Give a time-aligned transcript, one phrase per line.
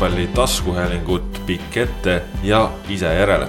[0.00, 3.48] jalgpalli taskuhäälingut pikk ette ja ise järele.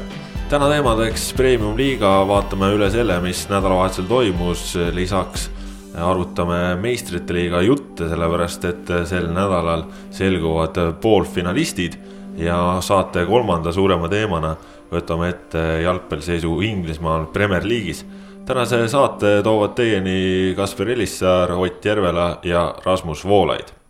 [0.49, 5.47] täna teemadeks Premium-liiga, vaatame üle selle, mis nädalavahetusel toimus, lisaks
[5.95, 11.95] arutame meistrite liiga jutte, sellepärast et sel nädalal selguvad poolfinalistid
[12.35, 14.57] ja saate kolmanda suurema teemana
[14.91, 18.05] võtame ette jalgpalliseisu Inglismaal Premier League'is.
[18.45, 23.80] tänase saate toovad teieni Kaspar Elissaar, Ott Järvela ja Rasmus Voolaid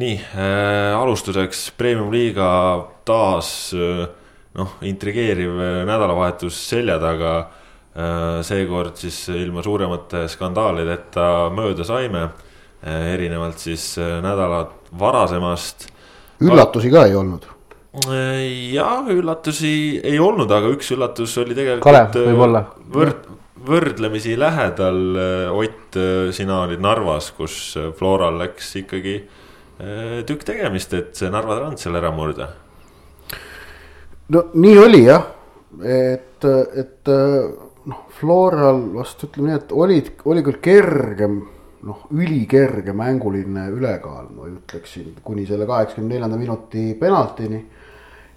[0.00, 2.48] nii äh,, alustuseks Premium-liiga
[3.06, 3.48] taas
[3.78, 4.06] äh,
[4.58, 8.40] noh, intrigeeriv äh, nädalavahetus selja taga äh,.
[8.46, 14.64] seekord siis ilma suuremate skandaalideta mööda saime äh,, erinevalt siis äh, nädala
[14.98, 15.86] varasemast.
[16.42, 17.46] üllatusi ka ei olnud
[18.08, 18.42] äh,
[18.74, 21.86] jah, üllatusi ei olnud, aga üks üllatus oli tegelikult.
[21.86, 22.64] Kalev võib-olla.
[22.98, 23.30] võrd-,
[23.64, 25.00] võrdlemisi lähedal,
[25.54, 25.94] Ott,
[26.34, 27.54] sina olid Narvas, kus
[27.96, 29.43] Floral läks ikkagi Äh,
[29.78, 32.46] tükk tegemist, et see Narva Trans seal ära murda.
[34.30, 35.24] no nii oli jah,
[35.82, 36.44] et,
[36.78, 37.10] et
[37.90, 41.40] noh, Floral vast ütleme nii, et olid, oli küll kergem,
[41.84, 47.64] noh, ülikerge mänguline ülekaal, ma ütleksin, kuni selle kaheksakümne neljanda minuti penaltini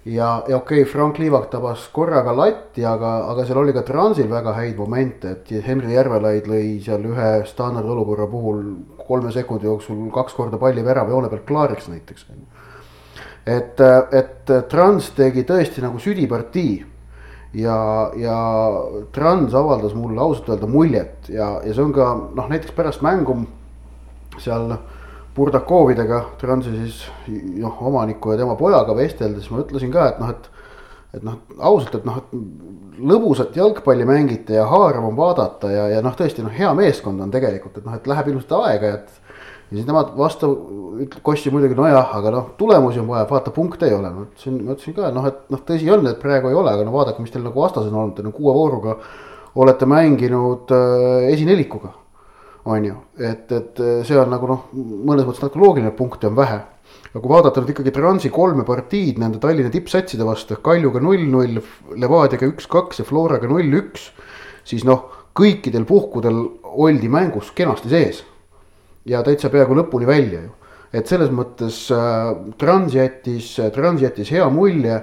[0.08, 4.28] ja, ja okei okay,, Frank Liivak tabas korraga latti, aga, aga seal oli ka Transil
[4.30, 8.62] väga häid momente, et Henri Järvelaid lõi seal ühe standardolukorra puhul
[9.08, 12.26] kolme sekundi jooksul kaks korda palli värava joone pealt klaariks näiteks.
[13.48, 13.80] et,
[14.12, 16.74] et Trans tegi tõesti nagu südipartii
[17.54, 17.78] ja,
[18.16, 18.38] ja
[19.12, 23.42] Trans avaldas mulle ausalt öelda muljet ja, ja see on ka noh, näiteks pärast mängu
[24.38, 24.72] seal
[25.38, 27.02] Burdakovidega, Transi siis
[27.60, 30.48] noh, omaniku ja tema pojaga vesteldes ma ütlesin ka, et noh, et.
[31.18, 32.34] et noh, ausalt, et noh, et
[33.08, 37.32] lõbusat jalgpalli mängite ja haarav on vaadata ja, ja noh, tõesti noh, hea meeskond on
[37.32, 39.38] tegelikult, et noh, et läheb ilusasti aega, et.
[39.70, 40.50] ja siis nemad vastu,
[41.22, 44.74] Kossi muidugi nojah, aga noh, tulemusi on vaja, vaata punkte ei ole, ma ütlesin, ma
[44.74, 47.32] ütlesin ka noh, et noh, tõsi on, et praegu ei ole, aga no vaadake, mis
[47.32, 48.98] teil nagu vastas on olnud, te nagu kuue vooruga
[49.58, 51.94] olete mänginud äh, esinelikuga
[52.64, 56.58] on ju, et, et see on nagu noh, mõnes mõttes natuke loogiline, punkte on vähe.
[57.08, 61.60] aga kui vaadata nüüd ikkagi Transi kolme partiid nende Tallinna tippsatside vastu, Kaljuga null-null,
[61.96, 64.10] Levadiaga üks-kaks ja Floraga null-üks.
[64.64, 65.06] siis noh,
[65.38, 68.24] kõikidel puhkudel oldi mängus kenasti sees.
[69.08, 70.50] ja täitsa peaaegu lõpuni välja ju,
[70.92, 75.00] et selles mõttes äh, Trans jättis, Trans jättis hea mulje.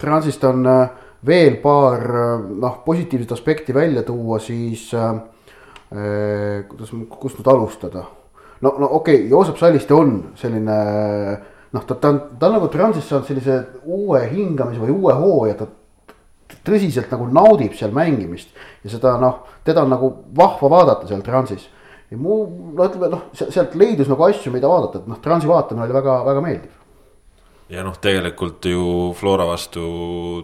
[0.00, 0.90] Transist on äh,
[1.26, 2.06] veel paar
[2.48, 5.20] noh, positiivset aspekti välja tuua, siis äh,
[6.68, 8.04] kuidas, kust nüüd alustada.
[8.60, 10.78] no, no okei okay,, Joosep Salliste on selline
[11.70, 15.44] noh, ta, ta on, ta on nagu Transis saanud sellise uue hingamise või uue hoo
[15.48, 15.68] ja ta
[16.66, 18.50] tõsiselt nagu naudib seal mängimist
[18.84, 21.68] ja seda noh, teda on nagu vahva vaadata seal Transis.
[22.10, 22.42] ja mu,
[22.74, 26.44] no ütleme noh, sealt leidus nagu asju, mida vaadata, et noh, Transi vaatamine oli väga-väga
[26.44, 26.79] meeldiv
[27.70, 28.82] ja noh, tegelikult ju
[29.14, 29.82] Flora vastu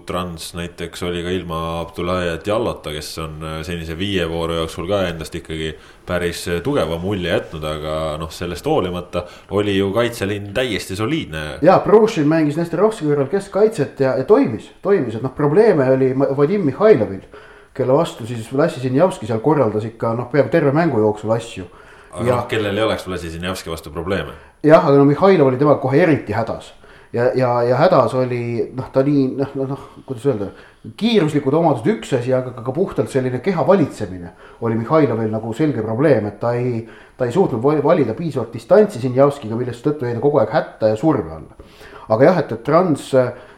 [0.07, 5.03] Trans näiteks oli ka ilma Abdullahi Diallota, kes on äh, senise viie vooru jooksul ka
[5.09, 5.73] endast ikkagi
[6.07, 9.25] päris äh, tugeva mulje jätnud, aga noh, sellest hoolimata
[9.59, 11.43] oli ju kaitseliin täiesti soliidne.
[11.67, 16.71] ja, Prušin mängis Nesterovski kõrval keskkaitset ja, ja toimis, toimis, et noh, probleeme oli Vadim
[16.71, 17.27] Mihhailovil,
[17.75, 21.67] kelle vastu siis Vlassi Sinjavski seal korraldas ikka noh, peaaegu terve mängu jooksul asju.
[22.13, 24.39] aga ja, noh, kellel ei oleks Vlassi Sinjavski vastu probleeme.
[24.63, 26.77] jah, aga no Mihhailov oli temaga kohe eriti hädas
[27.13, 30.51] ja, ja, ja hädas oli noh, ta nii noh, noh, noh, kuidas öelda,
[30.99, 35.83] kiiruslikud omadused üks asi, aga ka, ka puhtalt selline keha valitsemine oli Mihhailovil nagu selge
[35.85, 36.85] probleem, et ta ei,
[37.17, 40.97] ta ei suutnud valida piisavalt distantsi Sinjavskiga, millest tõttu jäi ta kogu aeg hätta ja
[41.01, 41.69] surve alla.
[42.09, 43.13] aga jah, et, et Trans,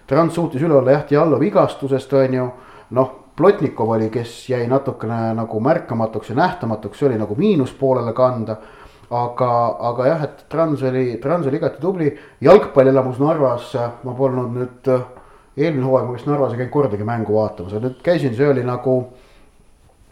[0.08, 2.50] Trans suutis üle olla jah, Diallo vigastusest on ju,
[2.90, 3.17] noh.
[3.38, 8.56] Plotnikov oli, kes jäi natukene nagu märkamatuks ja nähtamatuks, see oli nagu miinuspoolele kanda
[9.10, 9.52] aga,
[9.90, 12.10] aga jah, et Trans oli, Trans oli igati tubli,
[12.44, 13.72] jalgpallielamus Narvas,
[14.05, 14.90] ma polnud nüüd,
[15.58, 18.66] eelmine hooaeg ma vist Narvas ei käinud kordagi mängu vaatamas, aga nüüd käisin, see oli
[18.66, 19.00] nagu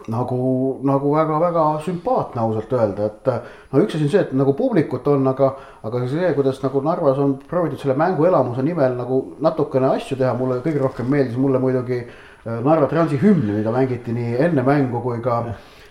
[0.09, 0.39] nagu,
[0.87, 5.27] nagu väga-väga sümpaatne ausalt öelda, et no üks asi on see, et nagu publikut on,
[5.27, 5.51] aga,
[5.87, 10.61] aga see, kuidas nagu Narvas on proovitud selle mänguelamuse nimel nagu natukene asju teha, mulle
[10.65, 15.19] kõige rohkem meeldis mulle muidugi äh, Narva Transi hümn, mida mängiti nii enne mängu kui
[15.25, 15.43] ka,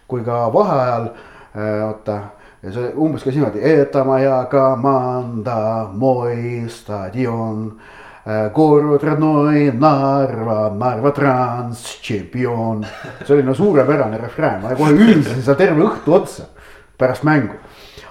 [0.07, 1.12] kui ka vaheajal.
[1.56, 2.19] Äh, oota
[2.66, 5.60] ja see umbes käis niimoodi, etamaja komanda,
[5.94, 7.70] moi stadion.
[8.54, 12.86] Gorod äh, Radnoi, Narva, Narva transtšempion.
[13.26, 16.48] see oli no suurepärane refrään, ma kohe üldisin seda terve õhtu otsa
[16.98, 17.54] pärast mängu.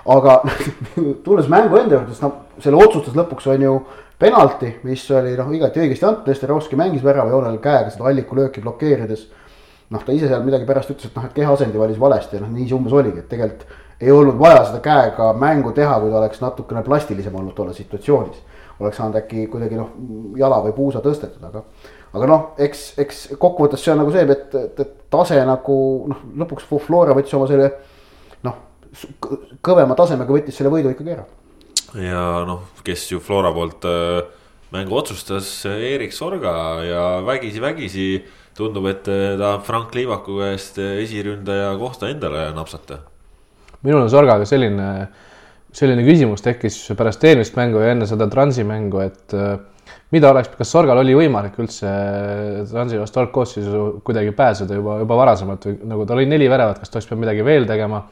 [0.06, 0.42] aga
[1.26, 3.76] tulles mängu enda juurde, siis noh, selle otsustas lõpuks on ju
[4.20, 9.26] penalti, mis oli noh, igati õigesti antud, Lesterovski mängis väravajoonel käega seda alliku lööki blokeerides.
[9.90, 12.44] noh, ta ise seal midagi pärast ütles, et noh, et keha asendi valis valesti ja
[12.44, 13.66] noh, nii see umbes oligi, et tegelikult
[14.04, 18.42] ei olnud vaja seda käega mängu teha, kui ta oleks natukene plastilisem olnud tolles situatsioonis.
[18.80, 19.90] oleks saanud äkki kuidagi noh,
[20.36, 21.62] jala või puusa tõstetud, aga,
[22.18, 25.76] aga noh, eks, eks kokkuvõttes see on nagu see, et, et, et tase nagu
[26.10, 27.70] noh, lõpuks Flora võttis oma selle
[28.42, 28.58] noh,
[29.62, 31.28] kõvema tasemega võttis selle võidu ikkagi ära.
[32.02, 34.26] ja noh, kes ju Flora poolt äh,
[34.74, 38.10] mängu otsustas Erik Sorga ja vägisi-vägisi
[38.58, 43.04] tundub, et tahab Frank Liivaku käest esiründaja kohta endale napsata
[43.84, 44.88] minul on Sorgaga selline,
[45.74, 49.56] selline küsimus tekkis pärast eelmist mängu ja enne seda Transi mängu, et äh,
[50.14, 51.90] mida oleks, kas Sorgal oli võimalik üldse
[52.70, 56.90] Transi vastu algkoosseisu kuidagi pääseda juba, juba varasemalt või nagu ta oli neli väravat, kas
[56.90, 58.04] ta oleks pidanud midagi veel tegema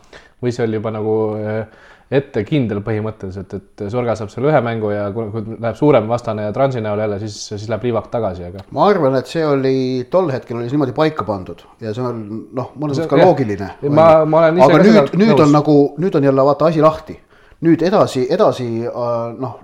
[0.42, 4.90] või see oli juba nagu äh, ette kindel põhimõtteliselt, et Surga saab selle ühe mängu
[4.92, 8.64] ja kui, läheb suurem vastane ja transi näol jälle, siis, siis läheb Liivak tagasi, aga.
[8.76, 9.74] ma arvan, et see oli
[10.12, 12.20] tol hetkel oli see niimoodi paika pandud ja see on
[12.52, 13.70] noh, mõnes mõttes ka jah, loogiline.
[13.88, 15.44] ma, ma olen ise aga nüüd, nüüd nõus.
[15.46, 17.16] on nagu, nüüd on jälle vaata asi lahti.
[17.64, 19.56] nüüd edasi, edasi äh, noh,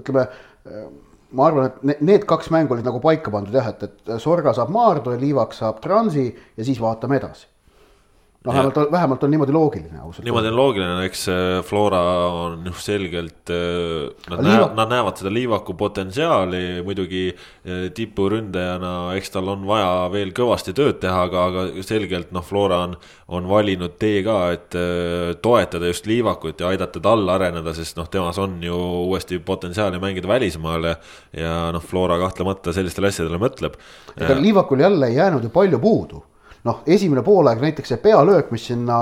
[0.00, 0.88] ütleme äh,
[1.36, 4.72] ma arvan, et need, kaks mängu olid nagu paika pandud jah, et, et Sorga saab
[4.72, 7.44] Maardu ja Liivak saab Transi ja siis vaatame edasi
[8.48, 10.24] vähemalt, vähemalt on niimoodi loogiline ausalt.
[10.24, 11.26] niimoodi on loogiline, eks
[11.68, 18.92] Flora on ju selgelt, äh, nad näevad, nad näevad seda Liivaku potentsiaali muidugi äh, tipuründajana,
[19.18, 22.96] eks tal on vaja veel kõvasti tööd teha, aga, aga selgelt noh, Flora on,
[23.34, 28.08] on valinud tee ka, et äh, toetada just Liivakut ja aidata tal areneda, sest noh,
[28.10, 28.78] temas on ju
[29.08, 30.96] uuesti potentsiaali mängida välismaal ja,
[31.36, 33.78] ja noh, Flora kahtlemata sellistele asjadele mõtleb.
[34.16, 36.24] ega Liivakul jälle ei jäänud ju palju puudu
[36.64, 38.98] noh, esimene poolaeg näiteks see pealöök, mis sinna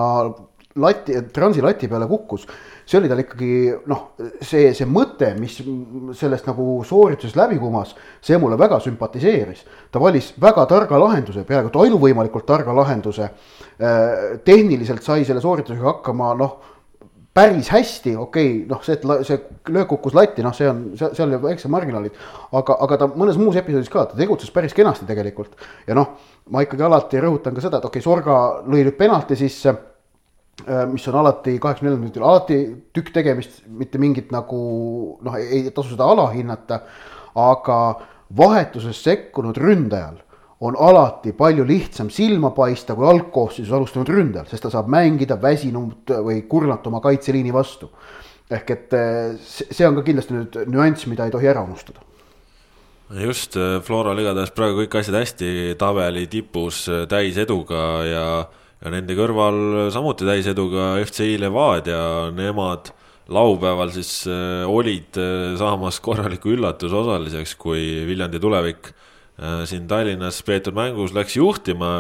[0.77, 2.47] lati, transi lati peale kukkus,
[2.87, 3.51] see oli tal ikkagi
[3.91, 4.03] noh,
[4.45, 5.57] see, see mõte, mis
[6.19, 7.95] sellest nagu sooritusest läbi kumas,
[8.25, 9.65] see mulle väga sümpatiseeris.
[9.91, 13.31] ta valis väga targa lahenduse, peaaegu ainuvõimalikult targa lahenduse.
[13.77, 16.76] Äh, tehniliselt sai selle sooritusega hakkama noh
[17.37, 21.27] päris hästi, okei okay,, noh, see, et see löök kukkus latti, noh, see on, seal
[21.27, 22.17] oli väiksed marginaalid.
[22.57, 25.59] aga, aga ta mõnes muus episoodis ka, ta tegutses päris kenasti tegelikult.
[25.87, 26.17] ja noh,
[26.53, 29.77] ma ikkagi alati rõhutan ka seda, et okei okay,, Sorga lõi nüüd penalti sisse.
[30.65, 32.59] Äh, mis on alati kaheksakümne neljandal minutil alati
[32.97, 34.61] tükk tegemist, mitte mingit nagu
[35.21, 36.81] noh, ei tasu seda alahinnata.
[37.37, 37.79] aga
[38.33, 40.23] vahetuses sekkunud ründajal
[40.61, 46.13] on alati palju lihtsam silma paista kui algkoosseisus alustanud ründajal, sest ta saab mängida väsinud
[46.25, 47.91] või kurnatuma kaitseliini vastu.
[48.51, 52.01] ehk et eh, see on ka kindlasti nüüd nüanss, mida ei tohi ära unustada.
[53.21, 58.29] just, eh, Floral igatahes praegu kõik asjad hästi tabeli tipus eh, täiseduga ja,
[58.81, 62.95] ja nende kõrval samuti täiseduga FCI Levadia, nemad
[63.29, 64.23] laupäeval siis
[64.71, 65.19] olid
[65.59, 68.93] saamas korraliku üllatuse osaliseks, kui Viljandi tulevik
[69.69, 71.91] siin Tallinnas peetud mängus läks juhtima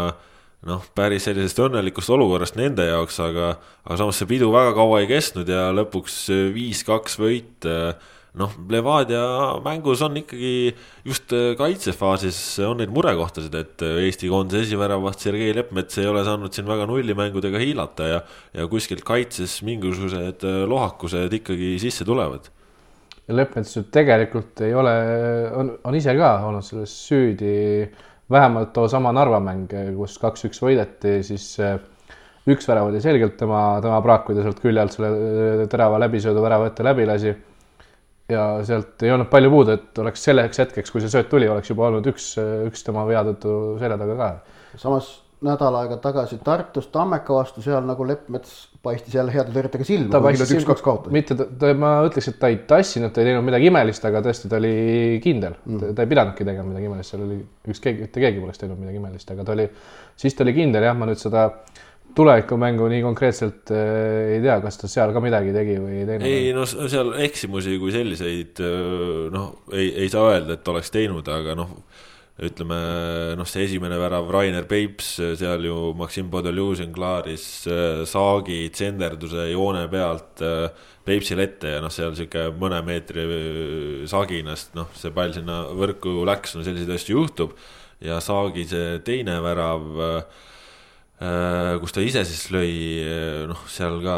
[0.66, 3.54] noh, päris sellisest õnnelikust olukorrast nende jaoks, aga,
[3.84, 7.68] aga samas see pidu väga kaua ei kestnud ja lõpuks viis-kaks võit.
[7.68, 9.22] Äh, noh, Levadia
[9.64, 10.74] mängus on ikkagi
[11.06, 16.52] just äh, kaitsefaasis on neid murekohtasid, et Eesti koondise esiväravat Sergei Leppmets ei ole saanud
[16.52, 18.20] siin väga nullimängudega hiilata ja,
[18.56, 22.50] ja kuskilt kaitses mingisugused lohakused ikkagi sisse tulevad
[23.26, 24.92] ja Leppmets ju tegelikult ei ole,
[25.58, 27.88] on, on ise ka olnud selles süüdi.
[28.30, 31.76] vähemalt toosama Narva mäng, kus kaks-üks võideti, siis eh,
[32.50, 36.00] üks värav oli selgelt tema, tema praak, kui ta sealt külje alt selle eh, terava
[36.02, 37.34] läbisöödu värava ette läbi lasi.
[38.30, 41.70] ja sealt ei olnud palju puudu, et oleks selleks hetkeks, kui see sööt tuli, oleks
[41.70, 42.32] juba olnud üks,
[42.66, 44.32] üks tema vea tõttu selja taga ka.
[44.74, 45.12] samas
[45.44, 50.08] nädal aega tagasi Tartus Tammeka vastu, seal nagu Leppmets paistis jälle heade tõrjetega silma.
[50.14, 51.12] ta paistis üks-kaks kaotas.
[51.12, 54.22] mitte ta, ta, ma ütleks, et ta ei tassinud, ta ei teinud midagi imelist, aga
[54.24, 54.72] tõesti, ta oli
[55.24, 55.92] kindel mm..
[55.96, 59.02] ta ei pidanudki tegema midagi imelist, seal oli üks keegi, mitte keegi poleks teinud midagi
[59.02, 59.68] imelist, aga ta oli,
[60.24, 61.50] siis ta oli kindel, jah, ma nüüd seda
[62.16, 66.28] tulevikumängu nii konkreetselt äh, ei tea, kas ta seal ka midagi tegi või ei teinud.
[66.32, 71.28] ei no seal eksimusi kui selliseid äh, noh, ei, ei saa öelda, et oleks teinud,
[71.28, 71.76] aga noh
[72.36, 72.78] ütleme
[73.38, 79.86] noh, see esimene värav, Rainer Peips, seal ju Maksim Podoljuzin klaaris äh, saagi tsenderduse joone
[79.92, 80.66] pealt äh,
[81.06, 86.18] Peipsile ette ja noh, seal sihuke mõne meetri äh, saginast, noh, see pall sinna võrku
[86.28, 87.56] läks, no selliseid asju juhtub.
[88.04, 89.86] ja saagi see teine värav
[91.80, 92.72] kus ta ise siis lõi,
[93.48, 94.16] noh, seal ka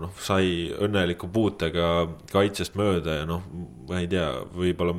[0.00, 3.44] noh, sai õnneliku puutega kaitsest mööda ja noh,
[3.84, 4.96] ma ei tea, võib-olla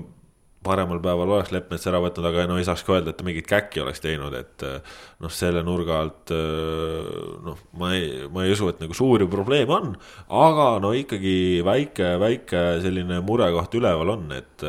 [0.65, 3.48] paremal päeval oleks Leppmets ära võtnud, aga no ei saaks ka öelda, et ta mingit
[3.50, 4.65] käkki oleks teinud, et
[5.24, 6.34] noh, selle nurga alt
[7.46, 9.96] noh, ma ei, ma ei usu, et nagu suuri probleeme on,
[10.41, 14.65] aga no ikkagi väike, väike selline murekoht üleval on, et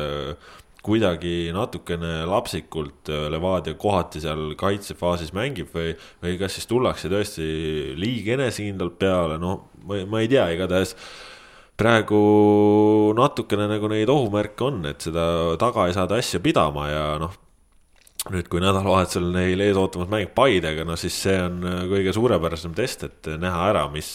[0.83, 7.45] kuidagi natukene lapsikult Levadia kohati seal kaitsefaasis mängib või, või kas siis tullakse tõesti
[7.99, 9.55] liiga enesekindlalt peale, no
[9.87, 10.97] ma, ma ei tea, igatahes
[11.83, 12.19] praegu
[13.17, 15.25] natukene nagu neid ohumärke on, et seda
[15.61, 17.33] taga ei saada asja pidama ja noh,
[18.31, 21.59] nüüd, kui nädalavahetusel neil ees ootamas mäng Paidega, no siis see on
[21.91, 24.13] kõige suurepärasem test, et näha ära, mis,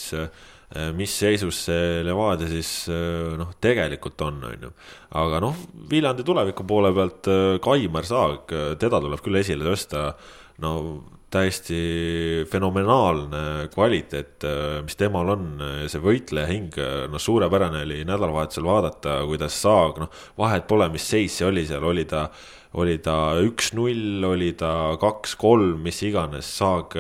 [0.97, 4.73] mis seisus see Levadia siis noh, tegelikult on, on ju.
[5.21, 5.61] aga noh,
[5.93, 7.31] Viljandi tuleviku poole pealt
[7.65, 10.11] Kaimar Saag, teda tuleb küll esile tõsta,
[10.65, 10.75] no
[11.31, 11.79] täiesti
[12.49, 14.45] fenomenaalne kvaliteet,
[14.85, 15.49] mis temal on,
[15.91, 16.79] see võitleja hing,
[17.13, 21.85] noh, suurepärane oli nädalavahetusel vaadata, kuidas Saag, noh, vahet pole, mis seis see oli seal,
[21.85, 22.27] oli ta,
[22.81, 26.97] oli ta üks-null, oli ta kaks-kolm, mis iganes, Saag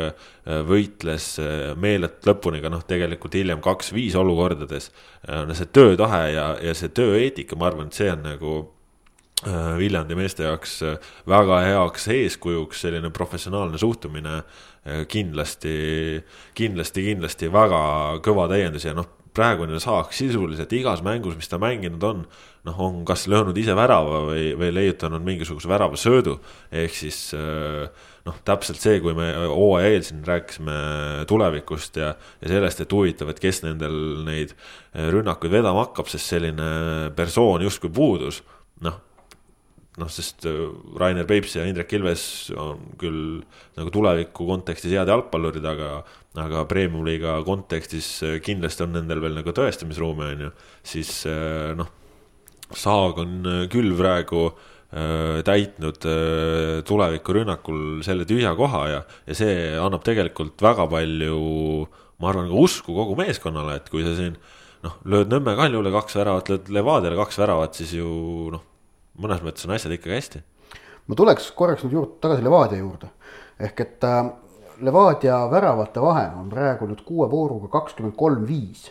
[0.68, 1.34] võitles
[1.80, 4.92] meeletult lõpuni, aga noh, tegelikult hiljem kaks-viis olukordades.
[5.24, 8.77] no see töötahe ja, ja see tööeetika, ma arvan, et see on nagu Äh,
[9.46, 10.96] Viljandi meeste jaoks äh,
[11.30, 14.40] väga heaks eeskujuks selline professionaalne suhtumine.
[14.82, 16.24] Äh, kindlasti,
[16.58, 19.06] kindlasti, kindlasti väga kõva täiendus ja noh,
[19.38, 22.26] praegune saak sisuliselt igas mängus, mis ta mänginud on.
[22.66, 26.34] noh, on kas löönud ise värava või, või leiutanud mingisuguse väravasöödu.
[26.74, 27.30] ehk siis
[28.26, 30.74] noh, täpselt see, kui me hooaja eel siin rääkisime
[31.30, 34.56] tulevikust ja, ja sellest, et huvitav, et kes nendel neid
[34.92, 38.42] rünnakuid vedama hakkab, sest selline persoon justkui puudus.
[38.82, 39.04] noh
[39.98, 40.56] noh, sest äh,
[40.98, 42.24] Rainer Peips ja Indrek Ilves
[42.56, 43.42] on küll
[43.78, 45.92] nagu tuleviku kontekstis head jalgpallurid, aga,
[46.38, 50.56] aga premium-liiga kontekstis äh, kindlasti on nendel veel nagu tõestamisruumi, on ju.
[50.94, 51.94] siis äh, noh,
[52.68, 60.04] Saag on küll praegu äh, täitnud äh, tulevikurünnakul selle tühja koha ja, ja see annab
[60.04, 61.38] tegelikult väga palju,
[62.20, 64.36] ma arvan, ka usku kogu meeskonnale, et kui sa siin
[64.84, 68.10] noh, lööd Nõmme Kaljule kaks väravat, lööd Levadiale kaks väravat, siis ju
[68.52, 68.67] noh
[69.18, 70.42] mõnes mõttes on asjad ikkagi hästi.
[71.08, 73.10] ma tuleks korraks nüüd juurde, tagasi Levadia juurde.
[73.60, 74.30] ehk et äh,
[74.80, 78.90] Levadia väravate vahe on praegu nüüd kuue vooruga kakskümmend kolm, viis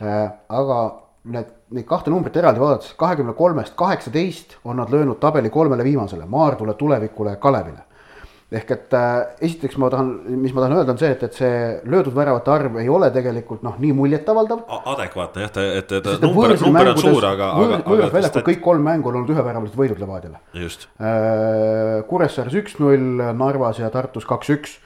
[0.00, 0.32] äh,.
[0.48, 0.78] aga
[1.24, 6.26] need, neid kahte numbrit eraldi vaadates, kahekümne kolmest kaheksateist on nad löönud tabeli kolmele viimasele,
[6.26, 7.91] Maardule, Tulevikule ja Kalevile
[8.56, 9.08] ehk et äh,
[9.48, 11.56] esiteks ma tahan, mis ma tahan öelda, on see, et, et see
[11.88, 14.64] löödud väravate arv ei ole tegelikult noh, nii muljetavaldav.
[14.94, 17.50] adekvaatne jah, et, et number, number on suur, aga.
[17.86, 20.42] võõras väljakul kõik kolm mängu on olnud üheväravalised võidud Levadiale.
[20.64, 22.02] just äh,.
[22.08, 24.78] Kuressaares üks-null, Narvas ja Tartus kaks-üks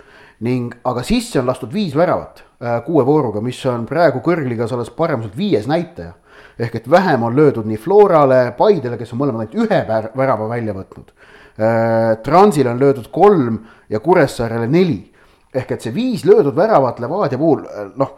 [0.46, 4.92] ning, aga sisse on lastud viis väravat äh, kuue vooruga, mis on praegu kõrgligas alles
[4.94, 6.14] paremuselt viies näitaja
[6.60, 9.80] ehk et vähem on löödud nii Florale, Paidele, kes on mõlemad ainult ühe
[10.16, 11.32] värava välja võtnud Äh,
[12.22, 13.58] Transile on löödud kolm
[13.88, 15.12] ja Kuressaarele neli.
[15.56, 18.10] ehk et see viis löödud väravat Levadia puhul, äh, noh,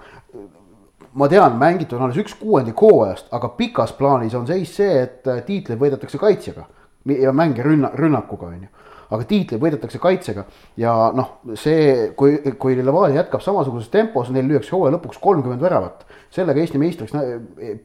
[1.13, 5.29] ma tean, mängitud on alles üks kuuendik hooajast, aga pikas plaanis on seis see, et
[5.31, 6.67] äh, tiitleid võidetakse kaitsjaga.
[7.07, 8.89] Ja mänge rünna, rünnakuga, on ju.
[9.15, 10.43] Aga tiitleid võidetakse kaitsega
[10.77, 16.03] ja noh, see, kui, kui Levadia jätkab samasuguses tempos, neil lüüakse hooaja lõpuks kolmkümmend väravat,
[16.35, 17.15] sellega Eesti meistriks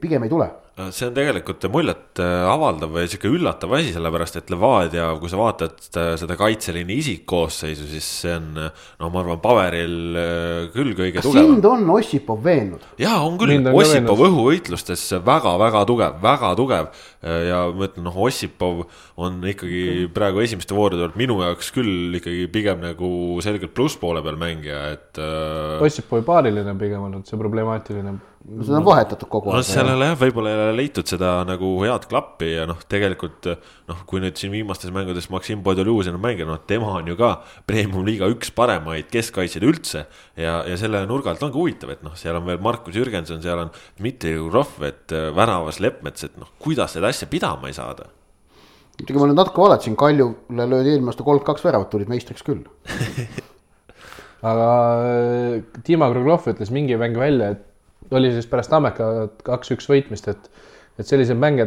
[0.02, 0.50] pigem ei tule.
[0.50, 5.30] Äh, see on tegelikult muljet äh, avaldav või sihuke üllatav asi, sellepärast et Levadia, kui
[5.30, 10.18] sa vaatad äh, seda kaitseliini isikkoosseisu, siis see on, no ma arvan, paberil
[10.74, 11.54] küll kõige Kas tugevam.
[11.54, 12.82] sind on Ossipov veennud?
[12.98, 16.90] jaa, on küll, Ossipov õhuvõitlustes väga-väga tugev, väga tugev.
[17.22, 20.12] ja ma ütlen, noh, Ossipov on ikkagi okay.
[20.18, 23.14] praegu esimeste voorude pealt minu jaoks küll ikkagi pigem nagu
[23.46, 25.24] selgelt plusspoole peal mängija, et.
[25.84, 29.56] Ossipovi paariline pigem olnud see problemaatiline seda on vahetatud kogu aeg.
[29.56, 32.82] no seal ei ole jah, võib-olla ei ole leitud seda nagu head klappi ja noh,
[32.90, 33.48] tegelikult
[33.88, 37.30] noh, kui nüüd siin viimastes mängudes Maksim Podoljužin on mänginud, noh tema on ju ka
[37.68, 40.04] premium-liiga üks paremaid keskkaitsjaid üldse.
[40.36, 43.64] ja, ja selle nurga alt ongi huvitav, et noh, seal on veel Markus Jürgenson, seal
[43.64, 48.10] on Dmitri Jurov, et äh, väravas Leppmets, et noh, kuidas seda asja pidama ei saada
[48.94, 52.62] muidugi ma nüüd natuke valetasin, Kaljule löödi eelmine aasta kolmkümmend kaks väravat, tulid meistriks küll
[54.50, 54.68] aga
[55.00, 57.70] äh, Dima Kruglov ütles mingi mäng välja, et
[58.10, 59.10] oli siis pärast Tammeka
[59.46, 60.50] kaks-üks võitmist, et
[60.94, 61.64] et selliseid mänge,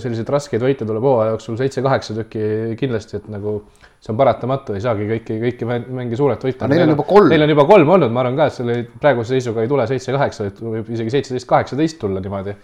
[0.00, 2.44] selliseid raskeid võite tuleb hooaja jooksul seitse-kaheksa tükki
[2.80, 3.58] kindlasti, et nagu
[4.00, 6.70] see on paratamatu, ei saagi kõiki, kõiki mänge suurelt võita.
[6.72, 7.28] Neil on juba kolm.
[7.28, 10.48] Neil on juba kolm olnud, ma arvan ka, et selle praeguse seisuga ei tule seitse-kaheksa,
[10.48, 12.56] et võib isegi seitseteist, kaheksateist tulla niimoodi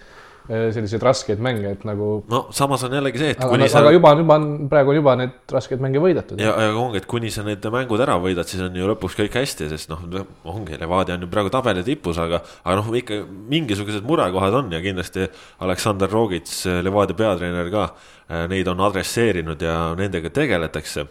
[0.48, 2.22] selliseid raskeid mänge, et nagu.
[2.30, 3.82] no samas on jällegi see, et aga, sa...
[3.82, 6.40] aga juba, juba on, praegu on juba need raskeid mänge võidetud.
[6.40, 9.36] ja, ja ongi, et kuni sa need mängud ära võidad, siis on ju lõpuks kõik
[9.36, 10.06] hästi, sest noh,
[10.48, 13.20] ongi, Levadia on ju praegu tabeli tipus, aga, aga noh, ikka
[13.52, 15.28] mingisugused murekohad on ja kindlasti
[15.66, 17.90] Aleksandr Rogits, Levadia peatreener ka,
[18.30, 21.04] äh, neid on adresseerinud ja nendega tegeletakse.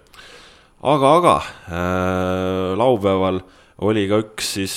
[0.82, 3.44] aga, aga äh, laupäeval
[3.86, 4.76] oli ka üks siis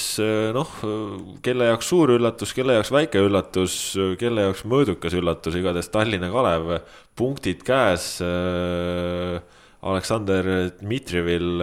[0.53, 0.73] noh,
[1.45, 3.77] kelle jaoks suur üllatus, kelle jaoks väike üllatus,
[4.21, 6.75] kelle jaoks mõõdukas üllatus, igatahes Tallinna Kalev,
[7.17, 8.19] punktid käes.
[9.81, 10.45] Aleksander
[10.77, 11.63] Dmitrijevil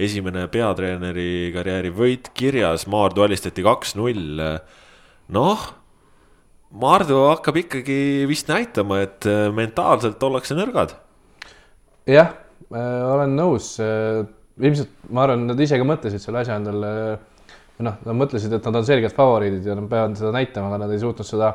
[0.00, 4.40] esimene peatreeneri karjääri võit kirjas, Maardu alistati kaks-null.
[5.36, 5.66] noh,
[6.72, 10.96] Maardu hakkab ikkagi vist näitama, et mentaalselt ollakse nõrgad.
[12.08, 12.32] jah,
[12.72, 13.76] olen nõus
[14.60, 16.92] ilmselt ma arvan, nad ise ka mõtlesid selle asja endale.
[17.78, 20.90] noh, nad mõtlesid, et nad on selged favoriidid ja nad peavad seda näitama, aga nad
[20.90, 21.52] ei suutnud seda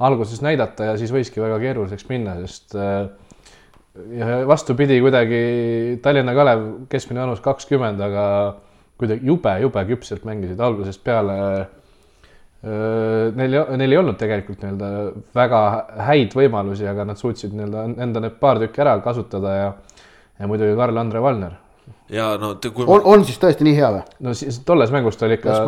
[0.00, 3.10] alguses näidata ja siis võiski väga keeruliseks minna, sest äh,
[4.16, 5.40] ja vastupidi, kuidagi
[6.00, 8.24] Tallinna Kalev keskmine vanus kakskümmend, aga
[8.98, 11.36] kuidagi jube, jube küpselt mängisid algusest peale.
[12.64, 14.88] Äh, neil, neil ei olnud tegelikult nii-öelda
[15.36, 15.62] väga
[16.08, 19.70] häid võimalusi, aga nad suutsid nii-öelda enda need paar tükki ära kasutada ja
[20.38, 21.56] ja muidugi Karl-Andre Valner
[22.12, 24.02] ja no kui on, on siis tõesti nii hea või?
[24.26, 25.60] no siis tolles mängus ta oli ikka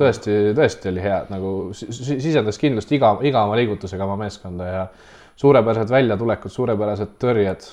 [0.00, 4.86] tõesti, tõesti oli hea, nagu sisendas kindlust iga, iga oma liigutusega oma meeskonda ja
[5.38, 7.66] suurepärased väljatulekud, suurepärased tõrjed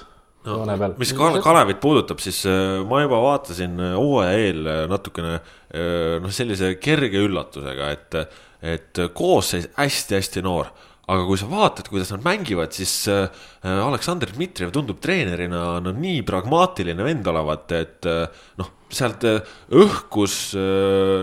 [0.46, 0.96] no, joone peal.
[1.02, 5.38] mis Kal Kalevit puudutab, siis äh, ma juba vaatasin äh, hooaja eel äh, natukene
[5.76, 10.70] noh, sellise kerge üllatusega, et, et koosseis hästi-hästi noor
[11.06, 13.28] aga kui sa vaatad, kuidas nad mängivad, siis äh,
[13.62, 19.42] Aleksandr Dmitrijev tundub treenerina no nii pragmaatiline vend olevat, et äh, noh, sealt äh,
[19.76, 20.38] õhkus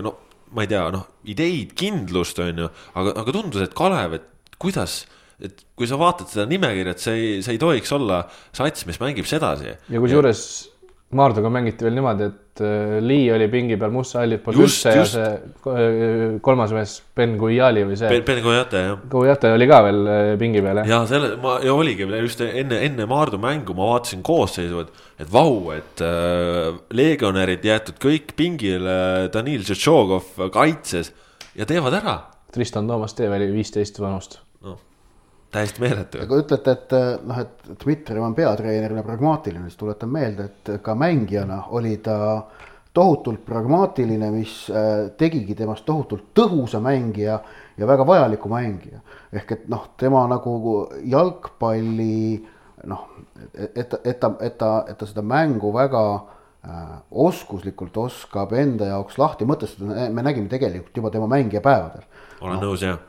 [0.03, 0.17] no
[0.53, 5.01] ma ei tea, noh, ideid, kindlust on ju, aga, aga tundus, et Kalev, et kuidas
[5.43, 8.21] et kui sa vaatad seda nimekirja, et see ei, see ei tohiks olla
[8.55, 9.73] sats, mis mängib sedasi.
[9.89, 10.43] ja kusjuures
[11.17, 15.05] Maarduga mängiti veel niimoodi, et äh, Lee oli pingi peal, Mussa Allit polnud üldse ja
[15.09, 18.11] see äh, kolmas mees, Ben Guiali või see.
[18.11, 19.01] Ben, ben Guiate, jah.
[19.13, 20.91] Guiate oli ka veel äh, pingi peal, jah.
[20.93, 25.33] ja selle, ma, ja oligi just enne, enne Maardu mängu ma vaatasin koosseisu, et, et
[25.33, 31.13] vau, et äh, legionärid jäetud kõik pingile, Danil Tšetšogov kaitses
[31.57, 32.17] ja teevad ära.
[32.53, 34.42] Tristan Toomas Tee oli viisteist vanust
[35.53, 36.21] täiesti meeletu.
[36.23, 41.63] aga ütlete, et noh, et Dmitrijev on peatreenerina pragmaatiline, siis tuletan meelde, et ka mängijana
[41.77, 42.17] oli ta
[42.93, 47.39] tohutult pragmaatiline, mis äh, tegigi temast tohutult tõhusa mängija
[47.77, 49.01] ja väga vajaliku mängija.
[49.33, 50.73] ehk et noh, tema nagu
[51.09, 52.43] jalgpalli
[52.89, 53.07] noh,
[53.53, 58.91] et, et, et ta, et ta, et ta seda mängu väga äh, oskuslikult oskab enda
[58.93, 62.05] jaoks lahti mõtestada, me nägime tegelikult juba tema mängijapäevadel.
[62.41, 63.01] olen no, nõus, jah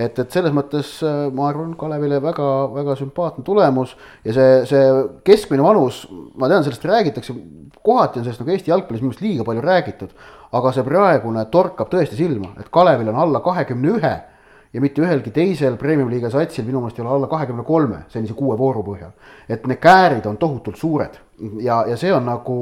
[0.00, 4.86] et, et selles mõttes äh, ma arvan, Kalevile väga-väga sümpaatne tulemus ja see, see
[5.26, 6.02] keskmine vanus,
[6.40, 7.36] ma tean, sellest räägitakse,
[7.80, 10.16] kohati on sellest nagu Eesti jalgpallis minu meelest liiga palju räägitud,
[10.56, 14.14] aga see praegune torkab tõesti silma, et Kalevil on alla kahekümne ühe
[14.70, 18.56] ja mitte ühelgi teisel premium-liiga satsil minu meelest ei ole alla kahekümne kolme senise kuue
[18.58, 19.12] vooru põhjal.
[19.48, 21.18] et need käärid on tohutult suured
[21.60, 22.58] ja, ja see on nagu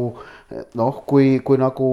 [0.75, 1.91] noh, kui, kui nagu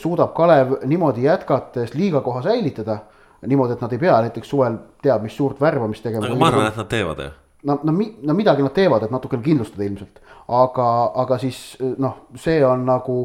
[0.00, 2.98] suudab Kalev niimoodi jätkates liigakoha säilitada
[3.46, 6.26] niimoodi, et nad ei pea näiteks suvel teab mis suurt värbamist tegema.
[6.26, 7.34] aga ma arvan, et nad teevad jah.
[7.62, 10.88] no, no, no midagi nad teevad, et natukene kindlustada ilmselt, aga,
[11.24, 11.60] aga siis
[11.98, 13.18] noh, see on nagu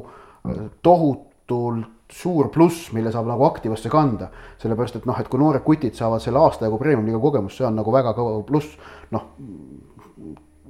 [0.81, 4.29] tohutult suur pluss, mille saab nagu Aktivasse kanda.
[4.57, 7.77] sellepärast, et noh, et kui noored kutid saavad selle aasta jagu premium-liiga kogemust, see on
[7.77, 8.77] nagu väga kõva pluss.
[9.11, 9.29] noh,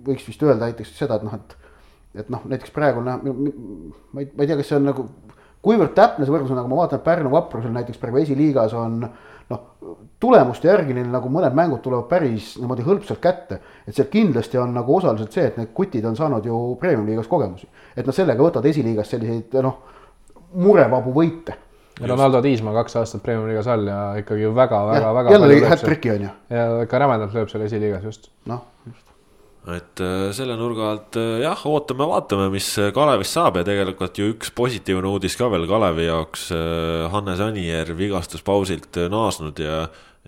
[0.06, 1.56] võiks vist öelda näiteks seda, et noh, et,
[2.24, 5.08] et noh, näiteks praegu noh, ma ei, ma ei tea, kas see on nagu,
[5.64, 9.06] kuivõrd täpne see võrdlus on, aga ma vaatan, et Pärnu Vaprusel näiteks praegu esiliigas on
[9.50, 9.62] noh,
[10.20, 13.60] tulemuste järgi neil nagu mõned mängud tulevad päris niimoodi hõlpsalt kätte.
[13.88, 17.68] et seal kindlasti on nagu osaliselt see, et need kutid on saanud ju premium-liigas kogemusi.
[17.96, 19.82] et nad sellega võtavad esiliigas selliseid noh,
[20.54, 21.58] murevabu võite.
[22.00, 25.36] Ronaldo Tiismaa kaks aastat premium-liigas all ja ikkagi väga-väga-väga.
[25.36, 26.34] jälle lõi hat-trick'i on ju.
[26.50, 28.32] ja ikka rämedalt lööb seal esiliigas just.
[28.46, 29.09] noh, just
[29.68, 34.30] et äh, selle nurga alt äh, jah, ootame-vaatame, mis äh, Kalevist saab ja tegelikult ju
[34.32, 36.50] üks positiivne uudis ka veel Kalevi jaoks.
[37.14, 39.82] Hannes Anier vigastuspausilt naasnud ja,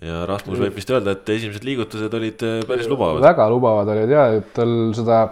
[0.04, 3.24] ja Rasmus võib vist öelda, et esimesed liigutused olid päris lubavad.
[3.24, 5.24] väga lubavad olid ja, et tal seda,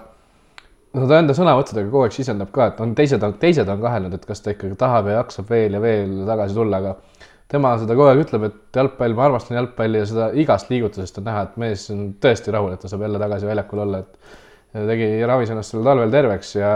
[0.95, 4.29] no ta enda sõnavõttudega kogu aeg sisendab ka, et on teised, teised on kahelnud, et
[4.29, 8.11] kas ta ikkagi tahab ja jaksab veel ja veel tagasi tulla, aga tema seda kogu
[8.11, 11.87] aeg ütleb, et jalgpall, ma armastan jalgpalli ja seda igast liigutusest on näha, et mees
[11.93, 15.85] on tõesti rahul, et ta saab jälle tagasi väljakul olla, et tegi, ravis ennast sel
[15.85, 16.73] talvel terveks ja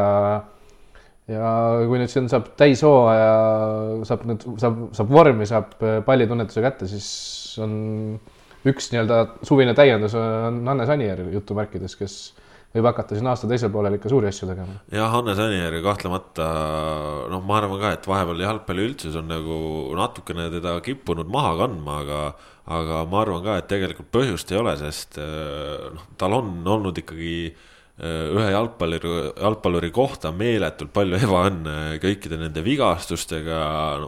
[1.32, 1.50] ja
[1.88, 3.34] kui nüüd siin saab täishooaja,
[4.10, 7.08] saab nüüd, saab, saab vormi, saab pallitunnetuse kätte, siis
[7.64, 7.76] on
[8.68, 12.18] üks nii-öelda suvine täiendus on Hannes Anier jutumärkides, kes
[12.74, 14.80] võib hakata siin aasta teisel poolel ikka suuri asju tegema.
[14.94, 16.48] jah, Hannes Anier kahtlemata,
[17.32, 19.58] noh, ma arvan ka, et vahepeal jalgpalli üldsus on nagu
[20.00, 22.24] natukene teda kippunud maha kandma, aga,
[22.80, 27.36] aga ma arvan ka, et tegelikult põhjust ei ole, sest noh, tal on olnud ikkagi
[28.02, 33.60] ühe jalgpalluri, jalgpalluri kohta meeletult palju ebaõnne kõikide nende vigastustega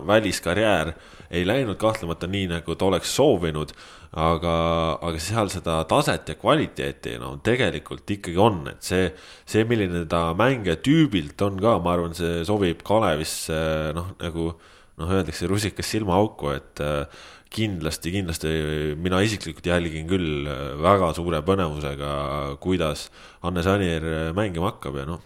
[0.09, 0.95] väliskarjäär
[1.29, 3.73] ei läinud kahtlemata nii, nagu ta oleks soovinud,
[4.17, 4.55] aga,
[5.05, 9.09] aga seal seda taset ja kvaliteeti no tegelikult ikkagi on, et see,
[9.45, 13.59] see, milline ta mängija tüübilt on ka, ma arvan, see sobib Kalevisse
[13.97, 14.49] noh, nagu
[14.95, 18.51] noh, öeldakse rusikas silmaauku, et äh, kindlasti, kindlasti
[18.99, 20.49] mina isiklikult jälgin küll
[20.83, 22.09] väga suure põnevusega,
[22.63, 23.07] kuidas
[23.45, 25.23] Hannes Anier mängima hakkab ja noh,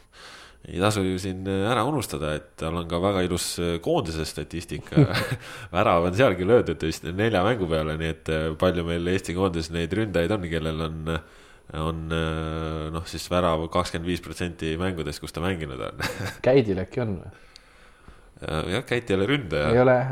[0.70, 3.52] ei tasu ju siin ära unustada, et tal on ka väga ilus
[3.84, 5.08] koondise statistika
[5.76, 9.94] värav on sealgi löödud vist nelja mängu peale, nii et palju meil Eesti koondises neid
[9.96, 11.14] ründajaid on, kellel on,
[11.80, 12.08] on
[12.96, 16.10] noh, siis värav kakskümmend viis protsenti mängudest, kus ta mänginud on
[16.46, 17.38] Käidil äkki on või?
[18.48, 19.72] Jah, Käit ei ole ründaja.
[19.74, 20.12] ei ole jah,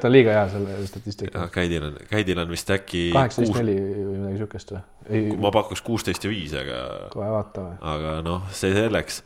[0.00, 1.46] ta on liiga hea selle statistika.
[1.52, 3.04] Käidil on, Käidil on vist äkki.
[3.14, 5.22] kaheksateist neli või midagi siukest või?
[5.40, 6.82] ma pakuks kuusteist ja viis, aga.
[7.14, 7.78] kohe vaatame.
[7.94, 9.22] aga noh, see selleks.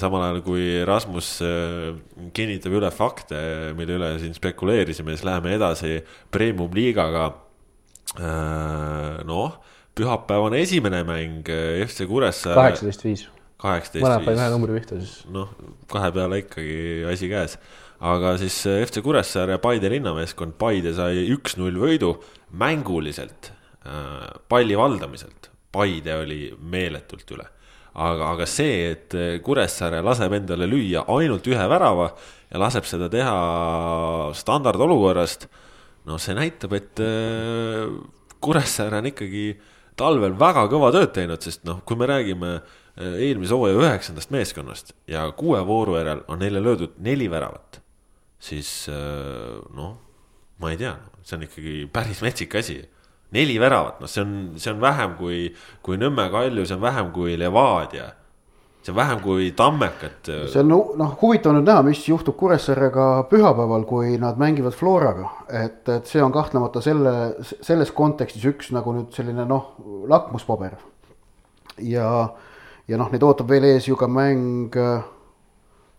[0.00, 1.92] samal ajal kui Rasmus äh,
[2.34, 3.38] kinnitab üle fakte,
[3.78, 5.98] mille üle siin spekuleerisime, siis läheme edasi
[6.32, 7.28] premium liigaga.
[8.14, 9.60] Äh, noh,
[9.94, 12.58] pühapäevane esimene mäng äh, FC Kuressaare.
[12.58, 13.28] kaheksateist viis
[13.64, 14.04] kaheksateist.
[14.04, 15.16] mõlemad panid ühe numbri pihta siis.
[15.32, 15.52] noh,
[15.90, 16.76] kahe peale ikkagi
[17.10, 17.56] asi käes
[18.02, 22.14] aga siis äh, FC Kuressaare ja Paide linnameeskond, Paide sai üks-null võidu
[22.58, 23.52] mänguliselt,
[23.86, 25.50] äh, palli valdamiselt.
[25.74, 27.50] Paide oli meeletult üle.
[27.94, 32.08] aga, aga see, et äh, Kuressaare laseb endale lüüa ainult ühe värava
[32.50, 33.36] ja laseb seda teha
[34.34, 35.46] standardolukorrast,
[36.10, 37.04] no see näitab, et
[38.42, 39.46] Kuressaare on ikkagi
[39.96, 42.50] talvel väga kõva tööd teinud, sest noh, kui me räägime
[42.98, 47.83] eelmise hooaja üheksandast meeskonnast ja kuue vooru järel on neile löödud neli väravat
[48.44, 49.94] siis äh, noh,
[50.60, 52.82] ma ei tea, see on ikkagi päris metsik asi.
[53.34, 55.38] neli väravat, noh, see on, see on vähem kui,
[55.82, 58.12] kui Nõmme Kalju, see on vähem kui Levadia.
[58.84, 60.30] see on vähem kui Tammekat.
[60.52, 65.30] see on noh, huvitav nüüd näha, mis juhtub Kuressaarega pühapäeval, kui nad mängivad Floraga.
[65.48, 69.72] et, et see on kahtlemata selle, selles kontekstis üks nagu nüüd selline noh,
[70.08, 70.76] lakmuspaber.
[71.80, 72.28] ja,
[72.88, 74.70] ja noh, neid ootab veel ees ju ka mäng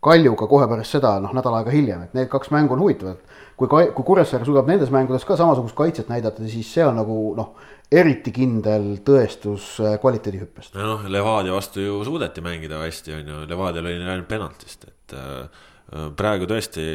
[0.05, 3.21] Kaljuga kohe pärast seda, noh nädal aega hiljem, et need kaks mängu on huvitavad.
[3.57, 7.53] kui, kui Kuressaare suudab nendes mängudes ka samasugust kaitset näidata, siis see on nagu noh,
[7.91, 10.75] eriti kindel tõestus äh, kvaliteedihüppest.
[10.75, 15.63] noh, Levadia vastu ju suudeti mängida hästi, on ju, Levadial oli ainult penaltist, et äh,
[16.17, 16.85] praegu tõesti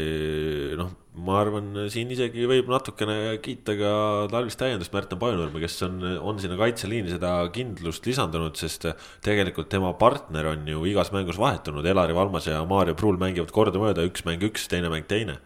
[0.79, 3.92] noh, ma arvan, siin isegi võib natukene kiita ka
[4.31, 8.87] talvist täiendust Märten Pajunurme, kes on, on sinna kaitseliini seda kindlust lisandunud, sest
[9.27, 14.07] tegelikult tema partner on ju igas mängus vahetunud, Elari Valmas ja Maarja Pruul mängivad kordamööda,
[14.07, 15.40] üks mäng üks, teine mäng teine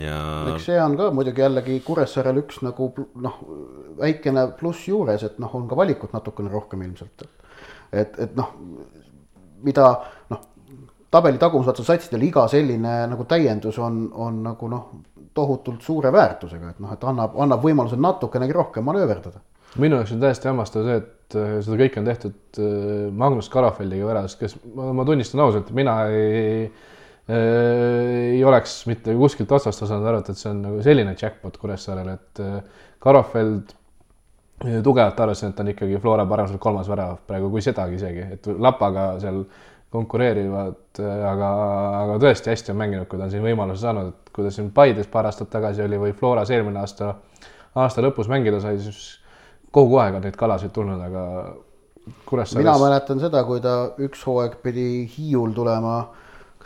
[0.00, 0.18] ja.
[0.52, 2.90] eks see on ka muidugi jällegi Kuressaarel üks nagu
[3.22, 3.38] noh,
[4.00, 7.26] väikene pluss juures, et noh, on ka valikut natukene rohkem ilmselt.
[7.92, 8.52] et, et noh,
[9.64, 9.88] mida
[11.16, 14.88] tabeli tagumises otsas satsidel iga selline nagu täiendus on, on nagu noh,
[15.36, 19.42] tohutult suure väärtusega, et noh, et annab, annab võimaluse natukenegi rohkem manööverdada.
[19.82, 22.68] minu jaoks on täiesti hämmastav see, et äh, seda kõike on tehtud äh,
[23.22, 26.84] Magnus Karafeldiga väravas, kes ma, ma tunnistan ausalt, mina ei äh,
[27.36, 32.42] ei oleks mitte kuskilt otsast osanud arvata, et see on nagu selline jackpot Kuressaarele, et
[33.02, 33.74] Karafeld
[34.84, 39.08] tugevalt arvasin, et on ikkagi Flora paremuselt kolmas värav praegu, kui sedagi isegi, et Lapaga
[39.20, 39.42] seal
[39.96, 41.50] konkureerivad, aga,
[42.02, 44.70] aga tõesti hästi on mänginud, kui ta on siin võimaluse saanud, et kui ta siin
[44.76, 47.14] Paides paar aastat tagasi oli või Floras eelmine aasta,
[47.74, 49.16] aasta lõpus mängida sai, siis
[49.74, 51.24] kogu aeg on neid kalasid tulnud, aga
[52.26, 52.62] Kuressaares.
[52.62, 55.96] mina mäletan seda, kui ta üks hooaeg pidi Hiiul tulema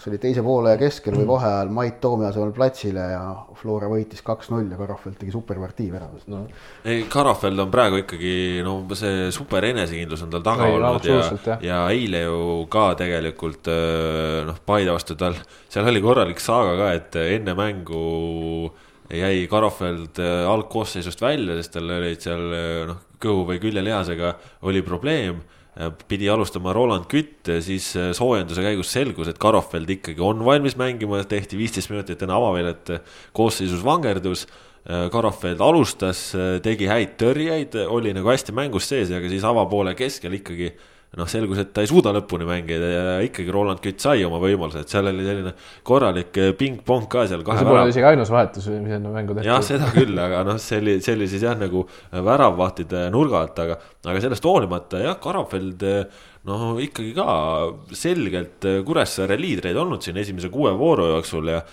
[0.00, 3.20] kas oli teise poole keskel või vaheajal Mait Toomi asemel platsile ja
[3.60, 6.46] Flora võitis kaks-null ja Karafeld tegi superpartii väravas no..
[6.88, 8.32] ei, Karafeld on praegu ikkagi
[8.64, 12.40] no see super enesekindlus on tal taga ei, olnud ja, ja eile ju
[12.72, 15.36] ka tegelikult äh, noh, Paide vastu tal,
[15.68, 18.00] seal oli korralik saaga ka, et enne mängu
[19.12, 24.32] jäi Karafeld äh, algkoosseisust välja, sest tal olid seal äh, noh, kõhu või küljelihasega
[24.64, 25.44] oli probleem
[26.08, 31.22] pidi alustama Roland Kütt, siis äh, soojenduse käigus selgus, et Karofeld ikkagi on valmis mängima,
[31.28, 32.92] tehti viisteist minutit enne avaväljat
[33.36, 34.46] koosseisus vangerdus.
[34.84, 36.30] Äh, Karofeld alustas,
[36.64, 40.72] tegi häid tõrjeid, oli nagu hästi mängus sees, aga siis avapoole keskel ikkagi
[41.18, 44.84] noh, selgus, et ta ei suuda lõpuni mängida ja ikkagi Roland Kütt sai oma võimaluse,
[44.84, 45.52] et seal oli selline
[45.86, 47.90] korralik eh, ping-pong ka seal kahe värava.
[47.90, 49.50] isegi ainus vahetus, mis enne mängu tehti.
[49.50, 51.82] jah, seda küll, aga noh, see oli, see oli siis jah, nagu
[52.14, 55.86] väravvahtide nurga alt, aga, aga sellest hoolimata jah, Karafeld
[56.48, 57.30] no ikkagi ka
[57.96, 61.64] selgelt Kuressaare liidreid olnud siin esimese kuue vooru jooksul ja,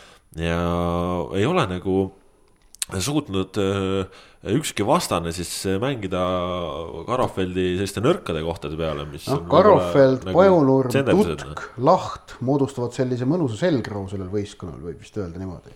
[0.42, 0.64] ja
[1.38, 2.08] ei ole nagu
[3.04, 4.22] suutnud äh,
[4.58, 6.22] ükski vastane siis mängida
[7.08, 13.60] Karofeldi selliste nõrkade kohtade peale, mis noh, Karofeld nagu, Pajunurm, Tutk, Laht moodustavad sellise mõnusa
[13.60, 15.76] selgroo sellel võistkonnal, võib vist öelda niimoodi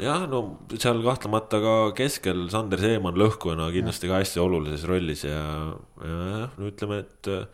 [0.00, 0.40] jah, no
[0.76, 5.40] seal kahtlemata ka keskel Sander Seeman lõhkujana kindlasti ka hästi olulises rollis ja,
[6.02, 7.46] ja no ütleme, et äh,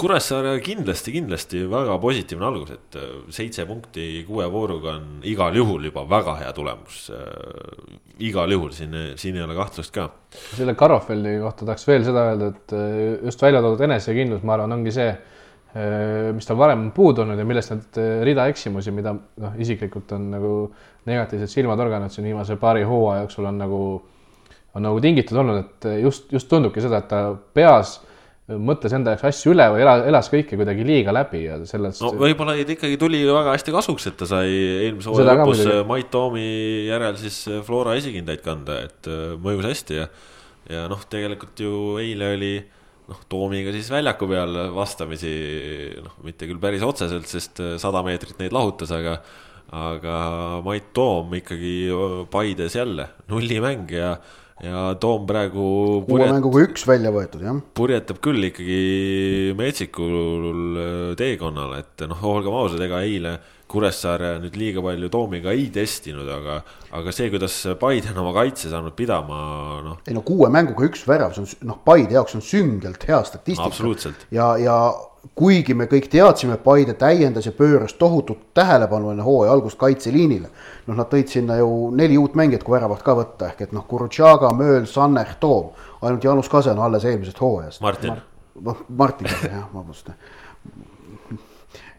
[0.00, 5.88] Kuressaare kindlasti, kindlasti väga positiivne algus, et äh, seitse punkti kuue vooruga on igal juhul
[5.88, 7.04] juba väga hea tulemus.
[7.16, 10.10] Äh, igal juhul siin, siin ei ole kahtlust ka.
[10.52, 12.74] selle Karofeldi kohta tahaks veel seda öelda, et
[13.28, 15.12] just välja toodud enesekindlus, ma arvan, ongi see
[16.36, 20.10] mis tal varem on puudu olnud ja millest need äh, rida eksimusi, mida noh, isiklikult
[20.12, 20.54] on nagu
[21.08, 23.82] negatiivselt silma torganud siin viimase paari hooaja jooksul on nagu,
[24.76, 27.22] on nagu tingitud olnud, et just, just tundubki seda, et ta
[27.56, 28.00] peas
[28.52, 32.02] mõtles enda jaoks asju üle või elas, elas kõike kuidagi liiga läbi ja sellest.
[32.04, 36.44] no võib-olla ikkagi tuli väga hästi kasuks, et ta sai eelmise hooaja lõpus Mait Toomi
[36.90, 40.06] järel siis Flora esikindaid kanda, et äh, mõjus hästi ja,
[40.68, 42.54] ja noh, tegelikult ju eile oli
[43.10, 45.32] noh, Toomiga siis väljaku peal vastamisi,
[46.02, 49.18] noh, mitte küll päris otseselt, sest äh, sada meetrit neid lahutas, aga
[49.72, 50.14] aga
[50.66, 51.88] Mait Toom ikkagi
[52.30, 54.18] Paides jälle nullimäng ja,
[54.62, 55.64] ja Toom praegu.
[56.06, 57.58] uue mänguga üks välja võetud, jah.
[57.76, 63.36] purjetab küll ikkagi metsikul äh, teekonnal, et noh, olgem ausad, ega eile
[63.72, 66.58] Kuressaare nüüd liiga palju Toomiga ei testinud, aga,
[66.98, 69.38] aga see, kuidas Paide on oma kaitse saanud pidama,
[69.86, 70.02] noh.
[70.06, 74.12] ei no kuue mänguga üks värav, see on noh, Paide jaoks on süngelt hea statistika.
[74.34, 74.76] ja, ja
[75.38, 80.50] kuigi me kõik teadsime, et Paide täiendas ja pööras tohutut tähelepanu enne hooaja algust kaitseliinile.
[80.86, 83.86] noh, nad tõid sinna ju neli uut mängijat, kui väravat ka võtta, ehk et noh,
[83.88, 85.70] Kurutšaga, Mööl, Sanner, Toom.
[86.02, 87.80] ainult Jaanus Kase on alles eelmisest hooajast.
[87.80, 88.22] Martin Mar.
[88.60, 90.10] noh, Martin jah, vabandust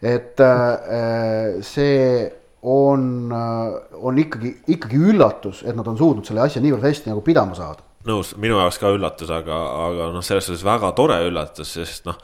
[0.04, 2.30] et äh, see
[2.62, 7.24] on, äh, on ikkagi, ikkagi üllatus, et nad on suutnud selle asja niivõrd hästi nagu
[7.24, 7.80] pidama saada.
[8.04, 9.58] nõus, minu jaoks ka üllatus, aga,
[9.88, 12.20] aga noh, selles suhtes väga tore üllatus, sest noh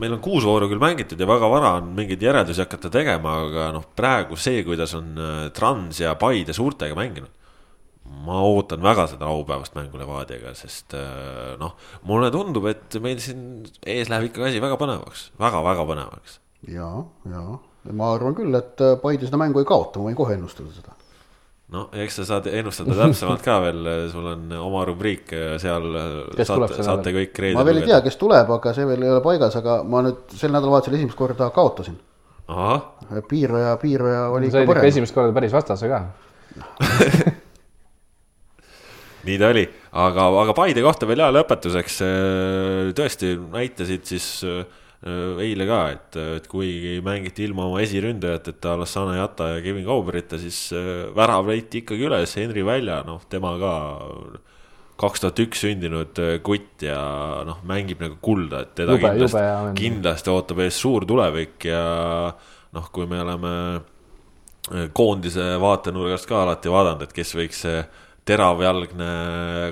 [0.00, 3.70] meil on kuus vooru küll mängitud ja väga vara on mingeid järeldusi hakata tegema, aga
[3.76, 7.40] noh, praegu see, kuidas on äh, Trans ja Paide suurtega mänginud.
[8.26, 10.94] ma ootan väga seda laupäevast mängu Levadiaga, sest
[11.58, 11.76] noh,
[12.08, 16.88] mulle tundub, et meil siin ees läheb ikka asi väga põnevaks väga,, väga-väga põnevaks ja,
[17.30, 17.44] ja
[17.90, 20.94] ma arvan küll, et äh, Paide seda mängu ei kaota, ma võin kohe ennustada seda.
[21.72, 25.32] No eks sa saad ennustada täpsemalt ka veel, sul on oma rubriik
[25.62, 25.86] seal.
[26.36, 27.58] saate, saate kõik reedel.
[27.58, 30.34] ma veel ei tea, kes tuleb, aga see veel ei ole paigas, aga ma nüüd
[30.36, 31.96] sel nädalavahetusel esimest korda kaotasin.
[33.28, 34.90] piiraja, piiraja oli ikka parem.
[34.90, 36.04] esimest korda päris vastase ka
[39.26, 39.62] nii ta oli,
[40.02, 42.00] aga, aga Paide kohta veel ja lõpetuseks
[42.98, 49.16] tõesti näitasid siis äh, Äh, eile ka, et, et kuigi mängiti ilma oma esiründajateta, Alassane
[49.18, 53.72] Jata ja Kevin Kauberita, siis äh, värav leiti ikkagi üles, Henri Välja, noh, tema ka
[55.02, 57.00] kaks tuhat üks sündinud äh, kutt ja
[57.48, 61.82] noh, mängib nagu kulda, et teda jube, kindlasti, kindlasti ootab ees suur tulevik ja
[62.72, 63.56] noh, kui me oleme
[64.94, 67.64] koondise vaatenurgast ka alati vaadanud, et kes võiks
[68.22, 69.10] teravjalgne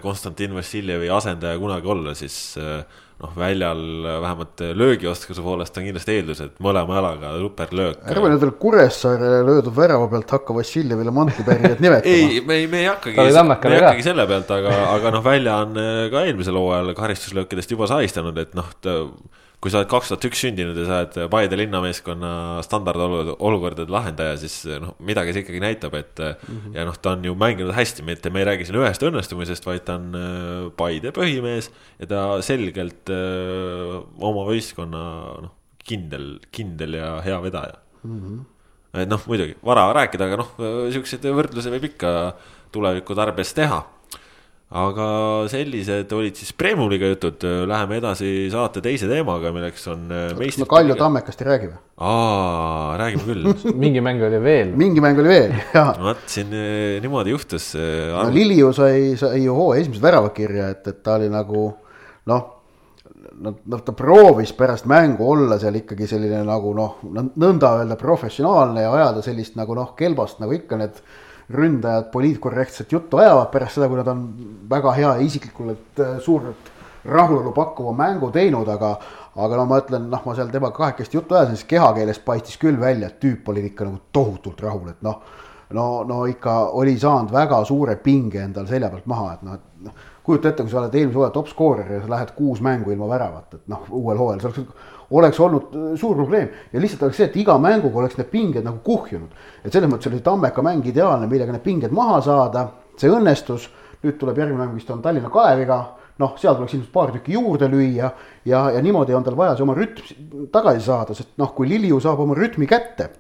[0.03, 2.57] Konstantin Vassiljevi asendaja kunagi olla, siis
[3.21, 3.83] noh, väljal
[4.23, 8.05] vähemalt löögioskuse poolest on kindlasti eeldus, et mõlema jalaga superlöök.
[8.15, 12.15] ärme nendele Kuressaare löödud värava pealt hakka Vassiljevile mantlipärijat nimetama.
[12.15, 15.61] ei, me ei, me ei hakkagi, me ei hakkagi selle pealt, aga, aga noh, välja
[15.67, 15.77] on
[16.13, 18.73] ka eelmisel hooajal karistuslöökidest juba sahistanud, et noh,
[19.61, 22.33] kui sa oled kaks tuhat üks sündinud ja sa oled Paide linnameeskonna
[22.65, 26.77] standardolukordade lahendaja, siis noh, midagi see ikkagi näitab, et mm -hmm.
[26.79, 29.85] ja noh, ta on ju mänginud hästi, mitte me ei räägi siin ühest õnnestumisest, vaid
[29.85, 31.71] ta on äh, Paide põhimees
[32.01, 35.05] ja ta selgelt öö, äh, oma võistkonna
[35.45, 35.53] noh,
[35.85, 38.21] kindel, kindel ja hea vedaja mm.
[38.21, 38.41] -hmm.
[39.03, 40.57] et noh, muidugi vara rääkida, aga noh,
[40.91, 42.33] siukseid võrdlusi võib ikka
[42.73, 43.85] tuleviku tarbeks teha
[44.71, 45.07] aga
[45.51, 50.05] sellised olid siis Premium-liiga jutud, läheme edasi saate teise teemaga, milleks on.
[50.15, 51.81] Äh, kas me Kalju Tammekast ei räägi või?
[52.11, 53.51] aa, räägime küll
[53.83, 54.71] mingi mäng oli veel.
[54.79, 55.91] mingi mäng oli veel, jah.
[55.99, 57.73] vot siin äh, niimoodi juhtus.
[57.75, 61.67] no Liliu sai, sai ju hooaja esimesed väravad kirja, et, et ta oli nagu
[62.31, 62.49] noh
[63.41, 68.85] noh, noh, ta proovis pärast mängu olla seal ikkagi selline nagu noh, nõnda öelda professionaalne
[68.85, 71.01] ja ajada sellist nagu noh, kelbast nagu ikka need
[71.53, 74.27] ründajad poliitkorrektset juttu ajavad pärast seda, kui nad on
[74.71, 76.71] väga hea ja isiklikult äh, suurt
[77.05, 78.95] rahulolu pakkuva mängu teinud, aga
[79.41, 82.81] aga no ma ütlen, noh, ma seal temaga kahekesti juttu ajasin, siis kehakeelest paistis küll
[82.81, 85.21] välja, et tüüp oli ikka nagu tohutult rahul, et noh,
[85.77, 89.85] no, no ikka oli saanud väga suure pinge endal selja pealt maha, et noh, et
[89.87, 92.93] noh, kujuta ette, kui sa oled eelmise hooaja top skoorer ja sa lähed kuus mängu
[92.93, 96.49] ilma väravat, et noh, uuel hooajal, see oleks oleks olnud äh, suur probleem.
[96.73, 99.31] Ja lihtsalt oleks see, et iga mänguga oleks need pinged nagu kuhjunud.
[99.65, 103.69] et selles mõttes oli Tammeka mäng ideaalne, millega need pinged maha saada, see õnnestus,
[104.05, 105.81] nüüd tuleb järgmine mäng vist on Tallinna Kaleviga,
[106.21, 108.11] noh, seal tuleks ilmselt paar tükki juurde lüüa
[108.45, 112.01] ja, ja niimoodi on tal vaja see oma rütm tagasi saada, sest noh, kui Liliu
[112.01, 113.11] saab oma rütmi kätte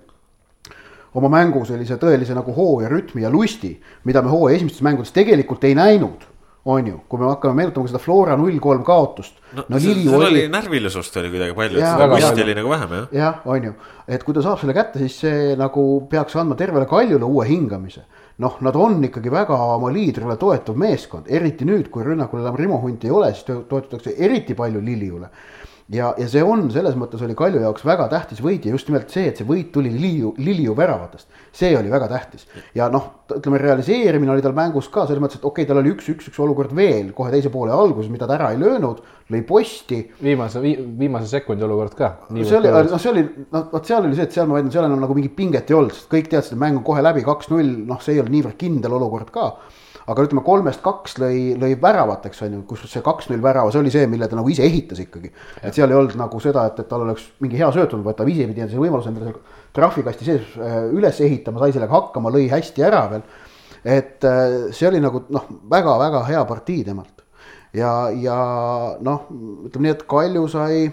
[1.14, 3.72] oma mängu sellise tõelise nagu hoo ja rütmi ja lusti,
[4.06, 6.29] mida me hooaja esimestes mängudes tegelikult ei näinud
[6.64, 9.38] on ju, kui me hakkame meenutama seda Flora null kolm kaotust.
[9.56, 12.96] no, no seal oli, oli närvilisust oli kuidagi palju, et seda kusti oli nagu vähem
[12.96, 13.06] jah.
[13.16, 13.74] jah, on ju,
[14.08, 18.04] et kui ta saab selle kätte, siis see nagu peaks andma tervele Kaljule uue hingamise.
[18.40, 22.80] noh, nad on ikkagi väga oma liidrile toetuv meeskond, eriti nüüd, kui rünnakul enam Rimo
[22.80, 25.32] Hunti ei ole, siis toetatakse eriti palju Liliule
[25.92, 29.10] ja, ja see on selles mõttes oli Kalju jaoks väga tähtis võit ja just nimelt
[29.12, 31.26] see, et see võit tuli Liliu, Liliu väravatest.
[31.56, 35.44] see oli väga tähtis ja noh, ütleme realiseerimine oli tal mängus ka selles mõttes, et
[35.44, 38.38] okei okay,, tal oli üks, üks, üks olukord veel kohe teise poole alguses, mida ta
[38.38, 40.00] ära ei löönud, lõi posti.
[40.22, 42.14] viimase vi,, viimase sekundi olukord ka.
[42.38, 44.86] see oli, noh, see oli, noh, vot seal oli see, et seal ma väidan, seal
[44.86, 47.78] enam nagu mingit pinget ei olnud, sest kõik teadsid, et mäng on kohe läbi, kaks-null,
[47.90, 49.52] noh, see ei olnud niivõrd kindel olukord ka
[50.10, 53.92] aga ütleme, kolmest kaks lõi, lõi väravateks, on ju, kus see kaks-null värava, see oli
[53.94, 55.30] see, mille ta nagu ise ehitas ikkagi.
[55.62, 58.18] et seal ei olnud nagu seda, et, et tal oleks mingi hea sööt olnud, vaid
[58.18, 59.34] ta ise pidi endale võimaluse endale
[59.76, 63.22] trahvikasti sees äh, üles ehitama, sai sellega hakkama, lõi hästi ära veel.
[63.84, 67.22] et äh, see oli nagu noh, väga-väga hea partii temalt.
[67.76, 68.40] ja, ja
[68.98, 69.28] noh,
[69.68, 70.88] ütleme nii, et Kalju sai,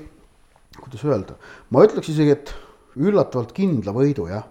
[0.78, 1.40] kuidas öelda,
[1.74, 2.54] ma ütleks isegi, et
[2.98, 4.46] üllatavalt kindla võidu, jah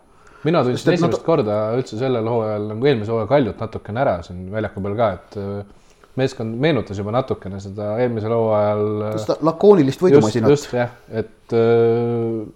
[0.47, 1.25] mina tundsin esimest nad...
[1.27, 5.41] korda üldse sellel hooajal nagu eelmise hooaja Kaljut natukene ära siin väljaku peal ka, et
[5.43, 5.89] äh,
[6.21, 8.87] meeskond meenutas juba natukene seda eelmisel hooajal.
[9.11, 10.55] Äh, seda lakoonilist võidumasinat.
[10.55, 12.47] just, jah, et äh,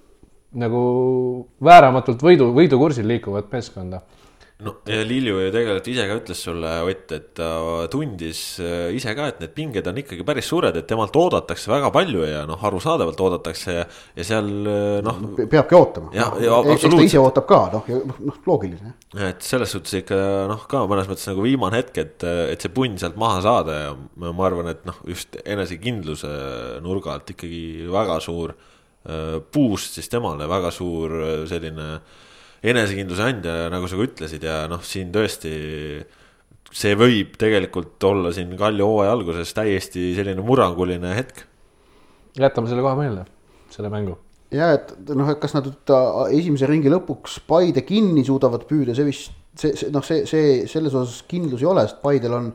[0.61, 0.81] nagu
[1.62, 4.03] vääramatult võidu, võidukursil liikuvat meeskonda
[4.64, 7.49] no ja Lilju ju tegelikult ise ka ütles sulle, Ott, et ta
[7.92, 11.90] tundis äh, ise ka, et need pinged on ikkagi päris suured, et temalt oodatakse väga
[11.94, 13.85] palju ja noh, arusaadavalt oodatakse ja,
[14.16, 15.20] ja seal äh, noh.
[15.40, 16.12] peabki ootama.
[16.16, 16.99] ja, ja absoluutselt.
[16.99, 17.90] ta ise ootab ka, noh,
[18.31, 18.94] noh loogiline.
[19.31, 20.20] et selles suhtes ikka
[20.51, 23.92] noh, ka mõnes mõttes nagu viimane hetk, et, et see punn sealt maha saada ja
[24.20, 26.33] ma arvan, et noh, just enesekindluse
[26.85, 31.16] nurga alt ikkagi väga suur äh, boost siis temale, väga suur
[31.51, 31.94] selline
[32.62, 35.53] enesekindluse andja, nagu sa ka ütlesid ja noh, siin tõesti
[36.70, 41.44] see võib tegelikult olla siin Kalju hooaja alguses täiesti selline murranguline hetk.
[42.38, 43.25] jätame selle kohe meelde,
[43.75, 44.18] selle mängu.
[44.55, 45.66] ja et noh, et kas nad
[46.31, 50.94] esimese ringi lõpuks Paide kinni suudavad püüda, see vist see, see noh, see, see selles
[50.94, 52.53] osas kindlus ei ole, sest Paidel on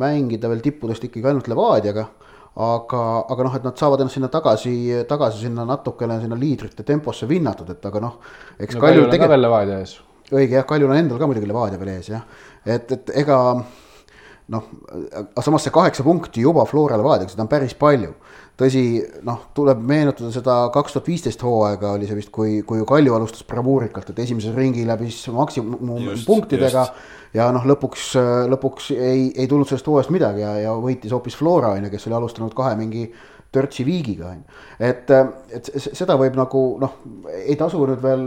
[0.00, 2.08] mängida veel tippudest ikkagi ainult Levadiaga
[2.54, 4.74] aga, aga noh, et nad saavad ennast sinna tagasi,
[5.10, 8.18] tagasi sinna natukene sinna liidrite temposse vinnatud, et aga noh.
[8.58, 9.30] eks no, Kaljul tegelikult.
[9.32, 9.96] veel Levadia ees.
[10.30, 12.22] õige jah, Kaljul on endal ka muidugi Levadia veel ees jah,
[12.64, 13.40] et, et ega
[14.54, 14.68] noh,
[15.24, 18.14] aga samas see kaheksa punkti juba Flora Levadiaga, seda on päris palju.
[18.60, 18.84] Tõsi,
[19.26, 23.16] noh, tuleb meenutada seda kaks tuhat viisteist hooaega oli see vist, kui, kui ju Kalju
[23.16, 26.84] alustas bravuurikalt, et esimese ringi läbis maksimumpunktidega
[27.34, 28.12] ja noh, lõpuks,
[28.52, 32.06] lõpuks ei, ei tulnud sellest hooajast midagi ja, ja võitis hoopis Flora on ju, kes
[32.08, 33.08] oli alustanud kahe mingi
[33.54, 34.62] törtsi viigiga on ju.
[34.90, 35.10] et,
[35.58, 36.98] et seda võib nagu noh,
[37.42, 38.24] ei tasu nüüd veel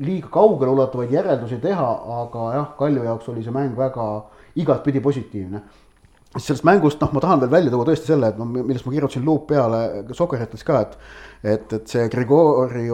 [0.00, 1.90] liiga kaugele ulatuvaid järeldusi teha,
[2.22, 4.06] aga jah, Kalju jaoks oli see mäng väga
[4.60, 5.60] igatpidi positiivne
[6.36, 9.24] sellest mängust, noh, ma tahan veel välja tuua tõesti selle, et ma, millest ma kirjutasin
[9.26, 9.80] luup peale
[10.14, 10.96] Sokerites ka, et
[11.40, 12.84] et, et see Grigori,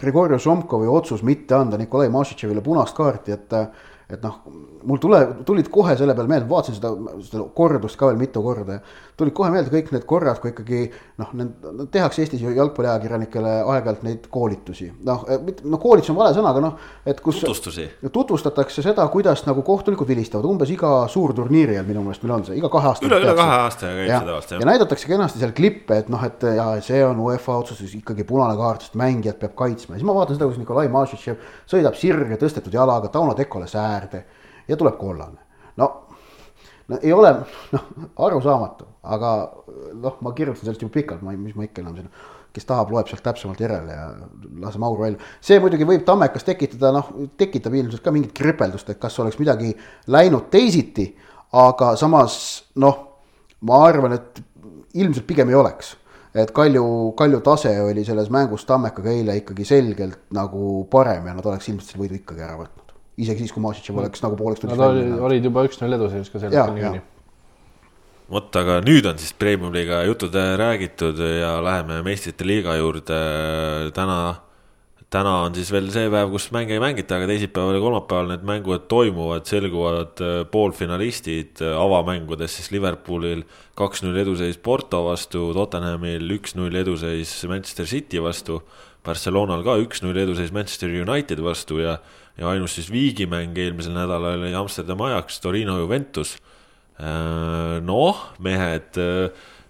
[0.00, 3.52] Grigori Šomkovi otsus mitte anda Nikolai Mašitševile punast kaarti, et
[4.10, 4.40] et noh,
[4.84, 6.90] mul tule, tulid kohe selle peale meelde, vaatasin seda,
[7.24, 8.82] seda kordust ka veel mitu korda ja
[9.16, 10.80] tulid kohe meelde kõik need korrad, kui ikkagi
[11.22, 14.90] noh, need tehakse Eestis ju jalgpalliajakirjanikele aeg-ajalt neid koolitusi.
[15.06, 15.24] noh,
[15.64, 17.86] no koolitus on vale sõna, aga noh, et kus tutvustusi.
[18.12, 22.58] tutvustatakse seda, kuidas nagu kohtunikud vilistavad, umbes iga suurturniiri ajal minu meelest meil on see,
[22.60, 23.08] iga kahe aasta.
[23.08, 24.64] üle, üle kahe aasta käib see tavaliselt jah.
[24.64, 28.58] ja näidatakse kenasti seal klippe, et noh, et ja see on UEFA otsus, ikkagi punane
[28.60, 32.40] kaart, sest mängijat peab kaitsma ja siis ma vaatan seda, kuidas Nikolai Mašitšev sõidab sirge
[32.42, 34.24] tõstetud jalaga Tauno Tekole säär äärde
[34.68, 35.40] ja tuleb kollane.
[35.76, 35.90] no,
[36.88, 37.32] no ei ole
[37.72, 37.90] noh,
[38.28, 39.34] arusaamatu, aga
[39.94, 42.10] noh, ma kirjutasin sellest juba pikalt, ma ei, mis ma ikka enam siin
[42.54, 44.04] kes tahab, loeb sealt täpsemalt järele ja
[44.62, 45.30] laseme auru välja.
[45.42, 49.72] see muidugi võib tammekas tekitada, noh, tekitab ilmselt ka mingit kripeldust, et kas oleks midagi
[50.14, 51.08] läinud teisiti,
[51.58, 52.36] aga samas
[52.78, 53.00] noh,
[53.66, 54.42] ma arvan, et
[54.94, 55.96] ilmselt pigem ei oleks.
[56.34, 61.46] et Kalju, Kalju tase oli selles mängus Tammekaga eile ikkagi selgelt nagu parem ja nad
[61.46, 62.83] oleks ilmselt selle võidu ikkagi ära võtnud
[63.16, 66.42] isegi siis, kui Masitšev oleks nagu pooleks tunniks Nad oli, olid juba üks-null eduseis ka
[66.42, 67.02] sel hetkel
[68.30, 73.18] vot, aga nüüd on siis Premium-liiga jutud räägitud ja läheme meistrite liiga juurde.
[73.94, 74.18] täna,
[75.12, 78.48] täna on siis veel see päev, kus mänge ei mängita, aga teisipäeval ja kolmapäeval need
[78.48, 83.44] mängud toimuvad, selguvad poolfinalistid avamängudes siis Liverpoolil
[83.76, 88.62] kaks-null eduseis Porto vastu, Tottenhamil üks-null eduseis Manchester City vastu.
[89.04, 91.98] Barcelonal ka üks-null eduseis Manchester United vastu ja
[92.38, 96.36] ja ainus siis viigimäng eelmisel nädalal oli Amsterdam Ajax, Torino Juventus.
[97.84, 98.98] noh, mehed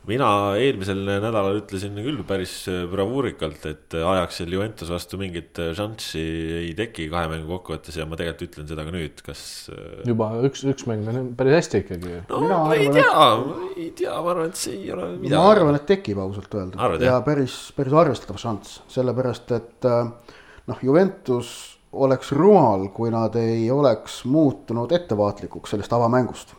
[0.08, 0.28] mina
[0.60, 6.22] eelmisel nädalal ütlesin küll päris äh, bravuurikalt, et Ajaxil Juventus vastu mingit äh, šanssi
[6.60, 9.44] ei teki kahe mängu kokkuvõttes ja ma tegelikult ütlen seda ka nüüd, kas.
[9.72, 12.16] Äh, juba üks, üks mäng on päris hästi ikkagi.
[12.28, 15.36] no mina ma ei tea et..., ei tea, ma arvan, et see ei ole midagi.
[15.36, 19.88] ma arvan, et tekib ausalt öelda Arvad, ja päris, päris arvestatav šanss, sellepärast et
[20.68, 21.54] noh, Juventus
[21.94, 26.54] oleks rumal, kui nad ei oleks muutunud ettevaatlikuks sellest avamängust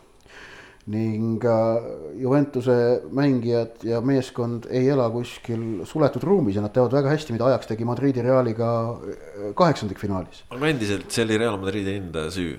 [0.86, 1.82] ning äh,
[2.14, 7.48] Juventuse mängijad ja meeskond ei ela kuskil suletud ruumis ja nad teavad väga hästi, mida
[7.48, 10.44] Ajax tegi Madridi Realiga äh, kaheksandikfinaalis.
[10.50, 12.54] aga endiselt see oli Real Madridi enda süü.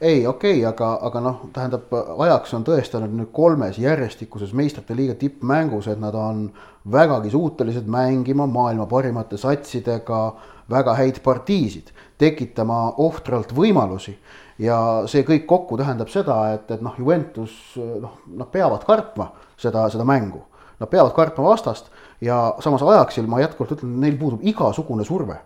[0.00, 1.92] ei, okei okay,, aga, aga noh, tähendab,
[2.24, 6.46] Ajax on tõestanud nüüd kolmes järjestikuses meistrite liiga tippmängus, et nad on
[6.92, 10.24] vägagi suutelised mängima maailma parimate satsidega
[10.70, 14.14] väga häid partiisid, tekitama ohtralt võimalusi
[14.62, 14.78] ja
[15.10, 20.06] see kõik kokku tähendab seda, et, et noh, Juventus noh, nad peavad kartma seda, seda
[20.08, 20.44] mängu.
[20.80, 21.90] Nad peavad kartma vastast
[22.24, 25.40] ja samas Ajaxil ma jätkuvalt ütlen, neil puudub igasugune surve.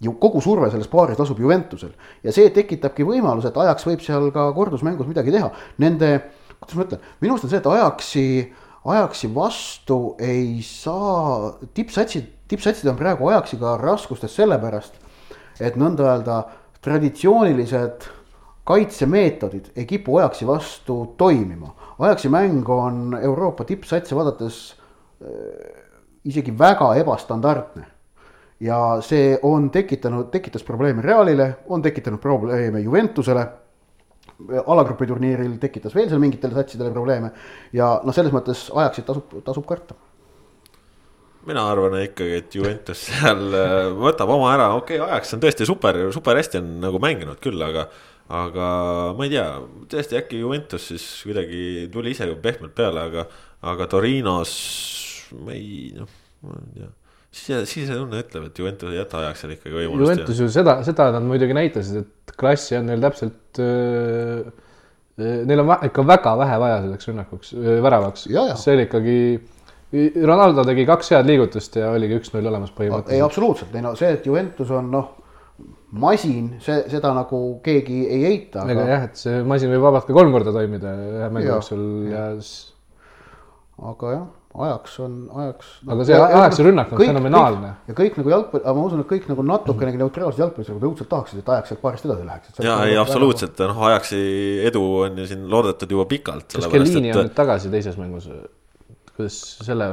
[0.00, 1.90] ju kogu surve selles paaris lasub Juventusel
[2.22, 5.48] ja see tekitabki võimaluse, et Ajax võib seal ka kordusmängus midagi teha.
[5.82, 6.10] Nende,
[6.60, 8.26] kuidas ma ütlen, minu arust on see, et Ajaxi,
[8.94, 14.94] Ajaxi vastu ei saa, tippsatsid, tippsatsid on praegu Ajaxiga raskustes sellepärast,
[15.60, 16.38] et nõnda öelda
[16.84, 18.08] traditsioonilised
[18.68, 21.74] kaitsemeetodid ei kipu Ajaxi vastu toimima.
[21.98, 24.58] Ajaxi mäng on Euroopa tippsatse vaadates
[25.22, 25.84] äh,
[26.24, 27.86] isegi väga ebastandardne.
[28.60, 33.46] ja see on tekitanud, tekitas probleeme Realile, on tekitanud probleeme Juventusele
[34.66, 37.30] alagrupi turniiril tekitas veel seal mingitele satsidele probleeme
[37.72, 39.94] ja noh, selles mõttes Ajaxit tasub, tasub karta.
[41.48, 45.68] Mina arvan ikkagi, et Juventus seal äh, võtab oma ära, okei okay,, Ajax on tõesti
[45.68, 47.88] super, super hästi on nagu mänginud küll, aga
[48.28, 48.68] aga
[49.16, 49.48] ma ei tea,
[49.88, 53.24] tõesti äkki Juventus siis kuidagi tuli ise pehmelt peale, aga,
[53.72, 54.54] aga Torinos
[55.40, 56.10] ma ei noh,
[56.44, 56.92] ma ei tea
[57.34, 60.04] sise, sisetunne ütleb, et Juventus ei jäta ajaks seal ikkagi võimalust.
[60.04, 64.48] Juventus ju seda, seda nad muidugi näitasid, et klassi on neil täpselt äh,.
[65.18, 68.28] Neil on ikka väga vähe vaja selleks rünnakuks äh,, väravaks.
[68.30, 69.16] see oli ikkagi,
[69.88, 73.14] Ronaldo tegi kaks head liigutust ja oligi üks-null olemas põhimõtteliselt.
[73.16, 75.14] ei, absoluutselt, ei no see, et Juventus on noh
[75.96, 78.66] masin, see, seda nagu keegi ei eita.
[78.68, 78.88] ega aga...
[78.92, 82.50] jah, et see masin võib vabalt ka kolm korda toimida ühe mängu jooksul ja, ja....
[83.92, 84.26] aga jah,
[84.66, 85.72] ajaks on, ajaks.
[85.88, 87.72] aga see ajaksi rünnak on fenomenaalne.
[87.88, 91.12] ja kõik nagu jalgpall, aga ma usun, et kõik nagu natukenegi neutraalsed jalgpallis nagu õudselt
[91.14, 92.54] tahaksid, et ajaks sealt paarist edasi läheks.
[92.60, 94.22] ja ei, nagu absoluutselt, noh, ajaksi
[94.68, 96.52] edu on ju siin loodetud juba pikalt.
[96.52, 98.28] kas Kellini on nüüd tagasi teises mängus?
[99.18, 99.86] Kuidas selle,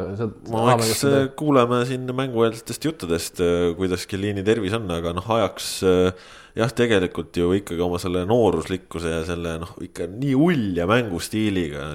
[0.54, 1.00] no eks
[1.38, 6.28] kuuleme siin mängueelsetest juttudest, äh, kuidas Kellini tervis on, aga noh, ajaks äh,
[6.60, 11.90] jah, tegelikult ju ikkagi oma selle nooruslikkuse ja selle noh, ikka nii ulja mängustiiliga,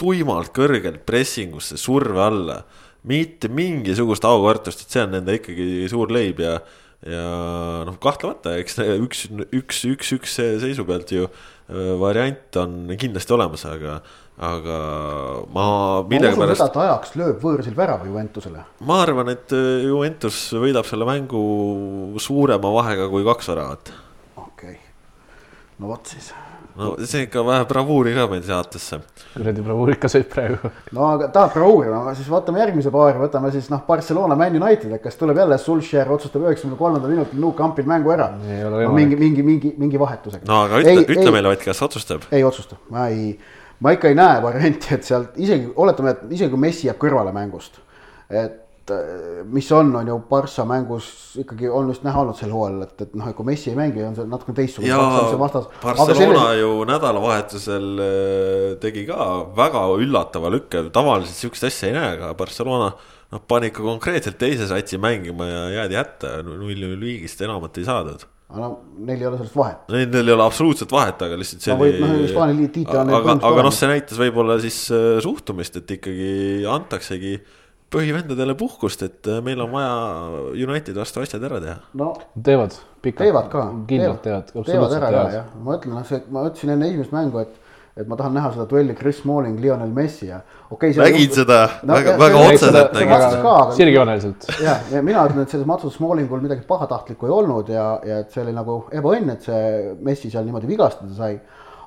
[0.00, 2.60] tuimalt kõrgelt pressingusse, surve alla,
[3.08, 6.58] mitte mingisugust aukartust, et see on nende ikkagi suur leib ja
[7.00, 7.20] ja
[7.88, 9.22] noh, kahtlemata, eks üks,
[9.56, 14.02] üks, üks, üks seisu pealt ju äh, variant on kindlasti olemas, aga
[14.40, 14.76] aga
[15.52, 15.64] ma
[16.08, 16.62] millegipärast.
[16.62, 18.64] seda, et ajaks lööb võõrsil värava Juventusele.
[18.88, 21.42] ma arvan, et äh, Juventus võidab selle mängu
[22.20, 23.92] suurema vahega kui kaks väravat.
[24.40, 24.78] okei okay.,
[25.76, 26.32] no vot siis.
[26.80, 29.02] no see ikka vähe bravuuri ka meil saatesse.
[29.34, 30.72] kuradi bravuurikas võib praegu.
[30.96, 34.96] no aga tahab bravuuri, no siis vaatame järgmise paari, võtame siis noh, Barcelona, Man United,
[34.96, 38.32] et kas tuleb jälle Sulcher otsustab üheksakümne kolmandal minutil Nou Campil mängu ära.
[38.40, 40.48] No, mingi, mingi, mingi, mingi vahetusega.
[40.48, 42.30] no aga ütle, ütle meile vaid, kas otsustab.
[42.32, 43.34] ei otsusta, ma ei
[43.80, 47.32] ma ikka ei näe varianti, et sealt isegi, oletame, et isegi kui Messi jääb kõrvale
[47.36, 47.80] mängust.
[48.30, 52.84] et äh, mis on, on ju Barca mängus ikkagi on just näha olnud sel hooajal,
[52.86, 54.90] et, et noh, et kui Messi ei mängi, on see natuke teistsugune.
[54.92, 55.38] ja
[55.82, 56.58] Barcelona selle...
[56.60, 62.92] ju nädalavahetusel äh, tegi ka väga üllatava lükke, tavaliselt sihukest asja ei näe, aga Barcelona
[62.92, 68.28] noh, pani ikka konkreetselt teise satsi mängima ja jäädi hätta, null-null viigist enamat ei saadud
[68.50, 68.70] aga no
[69.06, 69.94] neil ei ole sellest vahet.
[69.94, 72.02] Neil ei ole absoluutselt vahet, aga lihtsalt see no, oli.
[72.02, 73.14] noh, Hispaania liit tiitel on.
[73.20, 76.30] aga, aga noh, see näitas võib-olla siis äh, suhtumist, et ikkagi
[76.70, 77.36] antaksegi
[77.90, 79.94] põhivendadele puhkust, et äh, meil on vaja
[80.54, 81.78] United vastu asjad ära teha.
[82.02, 83.24] no teevad, pikalt.
[83.26, 83.66] teevad ka.
[83.90, 84.54] kindlalt teevad.
[84.66, 87.59] teevad ära ka jah, ma ütlen, noh, see, ma ütlesin enne esimest mängu, et
[87.96, 91.04] et ma tahan näha seda duelli Chris Smalling, Lionel Messi ja okei okay,.
[91.04, 93.54] nägid seda no, väga, väga otseselt nägid seda.
[93.76, 94.46] sirgjooneliselt.
[94.64, 98.34] ja, ja mina ütlen, et selles matsus Smallingul midagi pahatahtlikku ei olnud ja, ja et
[98.34, 101.40] see oli nagu ebaõnn, et see Messi seal niimoodi vigastada sai.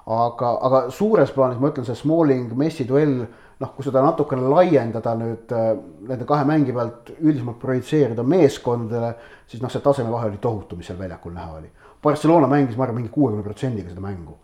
[0.03, 3.21] aga, aga suures plaanis ma ütlen, see Smalling-Messi duell,
[3.63, 5.69] noh, kui seda natukene laiendada nüüd äh,
[6.09, 9.13] nende kahe mängi pealt üldisemalt projitseerida meeskondadele,
[9.47, 11.71] siis noh, see tasemevahe oli tohutu, mis seal väljakul näha oli
[12.03, 14.35] Barcelona mängis, ma arvan, mingi kuuekümne protsendiga seda mängu.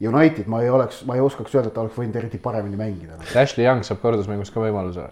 [0.00, 3.16] United ma ei oleks, ma ei oskaks öelda, et ta oleks võinud eriti paremini mängida.
[3.40, 5.06] Ashley Young saab kordusmängus ka võimaluse.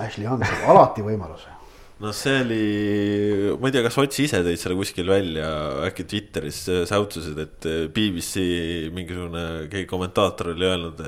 [0.00, 1.56] Ashley Young saab alati võimaluse.
[2.00, 2.60] no see oli,
[3.60, 5.50] ma ei tea, kas Otsi ise tõid selle kuskil välja,
[5.90, 8.46] äkki Twitteris säutsusid, et BBC
[8.96, 11.02] mingisugune keegi kommentaator oli öelnud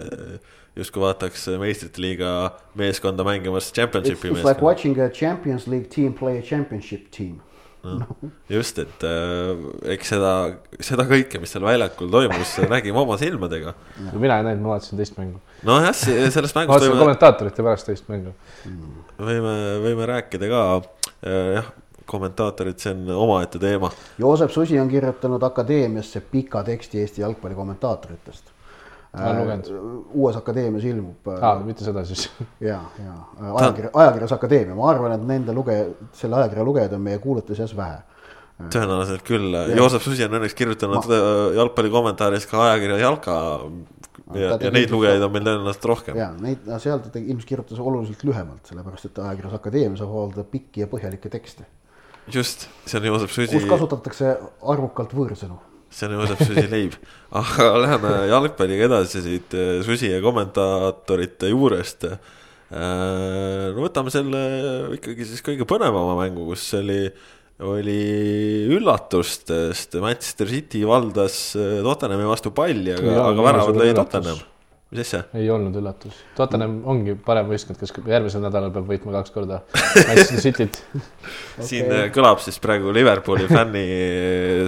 [0.76, 2.34] justkui vaataks meistrite liiga
[2.76, 4.44] meeskonda mängimas championship'i meeskonda.
[4.44, 7.40] It's like watching a Champions League team play a championship team
[7.84, 8.30] no..
[8.50, 10.32] just, et äh, eks seda,
[10.80, 13.74] seda kõike, mis seal väljakul toimus, nägime oma silmadega.
[14.08, 15.40] no mina ei näinud, ma vaatasin teist mängu.
[15.68, 17.04] nojah, sellest mängust vaatasin võime...
[17.04, 18.34] kommentaatorite pärast teist mängu
[18.68, 19.06] mm..
[19.20, 19.54] võime,
[19.86, 21.72] võime rääkida ka äh, jah
[22.12, 23.88] kommentaatorid, see on omaette teema.
[24.18, 28.50] Joosep Susi on kirjutanud Akadeemiasse pika teksti Eesti jalgpalli kommentaatoritest
[29.12, 31.28] uues akadeemias ilmub.
[31.28, 32.30] aa, äh, mitte seda siis.
[32.70, 33.16] ja, ja
[33.60, 37.74] ajakirja, ajakirjas Akadeemia, ma arvan, et nende lugeja, selle ajakirja lugejaid on meie kuulajate seas
[37.76, 38.00] vähe.
[38.62, 41.18] tõenäoliselt küll, Joosep Susi on õnneks kirjutanud ma...
[41.56, 43.34] jalgpalli kommentaaris ka ajakirja Jalka.
[44.38, 46.16] ja, ja neid lugejaid on meil tõenäoliselt rohkem.
[46.16, 50.86] ja neid, seal ta ilmselt kirjutas oluliselt lühemalt, sellepärast et ajakirjas Akadeemia saab avaldada pikki
[50.86, 51.68] ja põhjalikke tekste.
[52.32, 53.52] just, see on Joosep Susi.
[53.58, 54.38] kus kasutatakse
[54.72, 55.60] arvukalt võõrsõnu
[55.92, 56.96] see on Joosep Susi leib.
[57.40, 62.08] aga läheme jalgpalliga edasi siit äh, Susi ja kommentaatorite juurest.
[62.08, 64.42] Äh, no võtame selle
[64.96, 67.00] ikkagi siis kõige põnevama mängu, kus oli,
[67.68, 67.98] oli
[68.72, 74.40] üllatust, sest Manchester City valdas äh, Tottenhami vastu palli, aga, aga väravad lõi Tottenham
[74.92, 75.22] mis asja?
[75.40, 80.42] ei olnud üllatus, Tottenham ongi parem võistkond, kes järgmisel nädalal peab võitma kaks korda Manchester
[80.46, 81.64] Cityt okay.
[81.64, 83.86] siin kõlab siis praegu Liverpooli fänni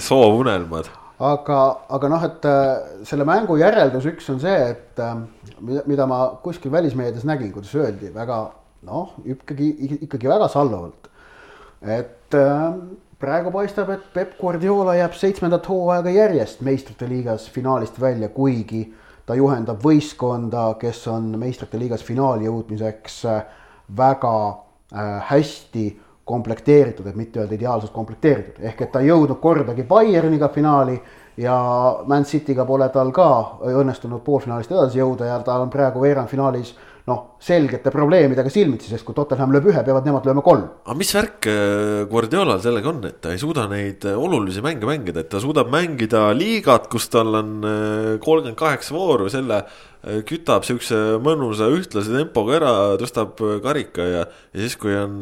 [0.09, 0.89] soovunelmad
[1.19, 1.61] aga,
[1.95, 5.15] aga noh, et äh, selle mängu järeldus üks on see, et äh,
[5.61, 8.41] mida, ma kuskil välismeedias nägin, kuidas öeldi väga
[8.89, 9.71] noh, ikkagi,
[10.03, 11.09] ikkagi väga salvavalt.
[11.83, 12.75] et äh,
[13.21, 18.89] praegu paistab, et Peep Guardiola jääb seitsmendat hooaega järjest meistrite liigas finaalist välja, kuigi
[19.25, 23.23] ta juhendab võistkonda, kes on meistrite liigas finaali jõudmiseks
[23.97, 24.35] väga
[25.31, 25.87] hästi
[26.25, 30.97] komplekteeritud, et mitte öelda ideaalselt komplekteeritud, ehk et ta ei jõudnud kordagi Bayerniga finaali
[31.37, 31.57] ja
[32.07, 33.29] Man City'ga pole tal ka
[33.69, 39.17] õnnestunud poolfinaalist edasi jõuda ja ta on praegu veerandfinaalis noh, selgete probleemidega silmitsi, sest kui
[39.17, 40.65] Tottenham lööb ühe, peavad nemad lööma kolm.
[40.87, 44.89] aga mis värk äh, Guardiolal sellega on, et ta ei suuda neid äh, olulisi mänge
[44.89, 49.65] mängida, et ta suudab mängida liigat, kus tal on äh, kolmkümmend kaheksa vooru, selle
[50.29, 55.17] kütab siukse mõnusa ühtlase tempoga ära, tõstab karika ja, ja siis, kui on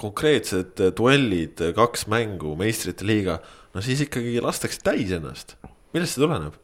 [0.00, 3.36] konkreetsed duellid, kaks mängu meistrite liiga,
[3.76, 5.58] no siis ikkagi lastakse täis ennast.
[5.92, 6.56] millest see tuleneb?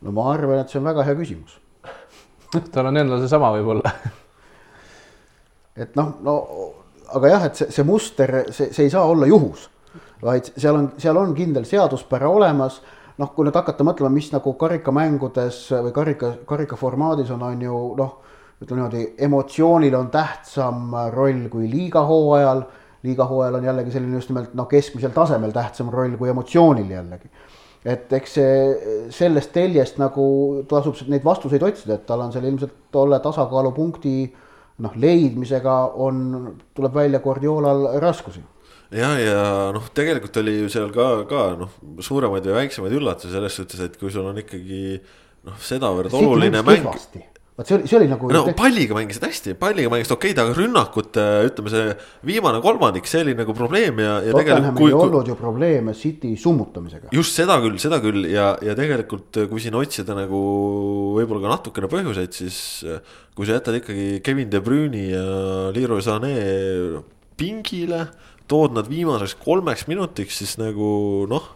[0.00, 1.60] no ma arvan, et see on väga hea küsimus
[2.72, 3.92] tal on endal seesama võib-olla
[5.78, 6.36] et noh, no
[7.14, 9.68] aga jah, et see, see muster, see, see ei saa olla juhus,
[10.22, 12.82] vaid seal on, seal on kindel seaduspära olemas.
[13.18, 17.78] noh, kui nüüd hakata mõtlema, mis nagu karikamängudes või karika, karika formaadis on, on ju
[17.98, 18.12] noh,
[18.62, 22.62] ütleme niimoodi, emotsioonil on tähtsam roll kui liigahooajal.
[23.02, 27.30] liigahooajal on jällegi selline just nimelt noh, keskmisel tasemel tähtsam roll kui emotsioonil jällegi
[27.88, 28.58] et eks see
[29.14, 30.26] sellest teljest nagu
[30.68, 34.14] tasub neid vastuseid otsida, et tal on seal ilmselt tolle tasakaalupunkti
[34.84, 36.20] noh, leidmisega on,
[36.76, 38.42] tuleb välja Guardiolal raskusi.
[38.94, 39.40] Ja, ja
[39.74, 41.72] noh, tegelikult oli ju seal ka, ka noh,
[42.04, 45.00] suuremaid ja väiksemaid üllatusi selles suhtes, et kui sul on ikkagi
[45.48, 46.88] noh, sedavõrd oluline mäng
[47.58, 48.30] vot see oli, see oli nagu.
[48.30, 51.96] no palliga mängisid hästi, palliga mängisid okei okay,, aga rünnakute, ütleme see
[52.30, 54.84] viimane kolmandik, see oli nagu probleem ja, ja tegelikult.
[54.86, 57.10] ei olnud ju probleeme City summutamisega.
[57.14, 60.40] just seda küll, seda küll ja, ja tegelikult kui siin otsida nagu
[61.18, 62.58] võib-olla ka natukene põhjuseid, siis
[63.34, 65.28] kui sa jätad ikkagi Kevin De Bruyne'i ja
[65.74, 66.34] Leroy Sané
[67.38, 68.06] pingile,
[68.50, 71.54] tood nad viimaseks kolmeks minutiks, siis nagu noh.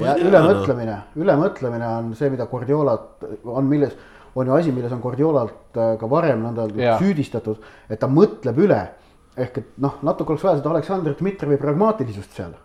[0.00, 2.96] ja ülemõtlemine no., ülemõtlemine on see, mida Guardiola
[3.44, 3.96] on, milles
[4.38, 7.02] on ju asi, milles on Guardiolalt äh, ka varem nõnda yeah.
[7.02, 8.80] süüdistatud, et ta mõtleb üle.
[9.38, 12.56] ehk et noh, natuke oleks vaja seda Aleksandr Dmitrijevi pragmaatilisust seal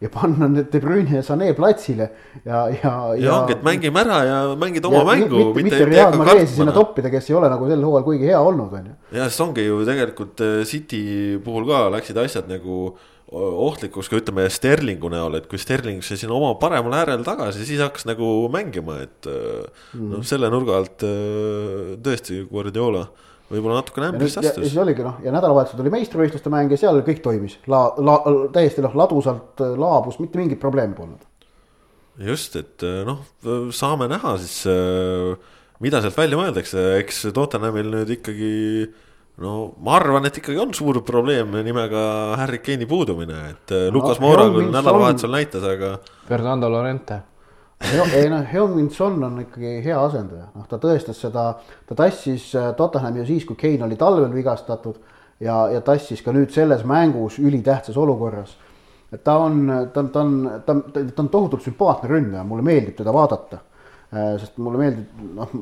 [0.00, 2.06] ja panna need De Bruyne ja Sané platsile
[2.44, 2.92] ja, ja.
[3.20, 5.42] ja ongi, et mängime ära ja mängid oma ja, mängu.
[5.54, 8.72] mitte, mitte Real Marezi sinna toppida, kes ei ole nagu sel hooajal kuigi hea olnud,
[8.78, 8.94] on ju.
[9.18, 11.02] ja sest ongi ju tegelikult äh, City
[11.44, 12.94] puhul ka läksid asjad nagu
[13.30, 17.82] ohtlikuks ka ütleme Sterlingu näol, et kui Sterling sai sinna oma paremal äärel tagasi, siis
[17.82, 20.06] hakkas nagu mängima, et mm.
[20.16, 23.04] noh, selle nurga alt äh, tõesti Guardiola
[23.50, 24.58] võib-olla natukene ämbrist astus.
[24.58, 28.22] ja siis oligi noh, ja nädalavahetusel tuli meistrivõistluste mäng ja seal kõik toimis, la-, la-,
[28.54, 31.22] täiesti noh, ladusalt äh, laabus, mitte mingit probleemi polnud.
[32.26, 33.22] just, et noh,
[33.74, 34.58] saame näha siis,
[35.80, 38.50] mida sealt välja mõeldakse, eks Tottenhamil nüüd ikkagi
[39.40, 42.02] no ma arvan, et ikkagi on suur probleem nimega
[42.40, 45.96] Harry Kane'i puudumine, et no, Lukas Moura küll nädalavahetusel näitas, aga.
[46.28, 47.22] Fernando Lorente
[47.80, 51.46] ei noh, Heung-Min Son on ikkagi hea asendaja, noh, ta tõestas seda,
[51.88, 54.98] ta tassis äh, Tottenhami ju siis, kui Kane oli talvel vigastatud
[55.40, 58.56] ja, ja tassis ka nüüd selles mängus ülitähtsas olukorras.
[59.10, 60.36] et ta on, ta on, ta on,
[60.66, 63.58] ta on, ta on tohutult sümpaatne ründaja, mulle meeldib teda vaadata.
[64.12, 65.56] Äh, sest mulle meeldib, noh,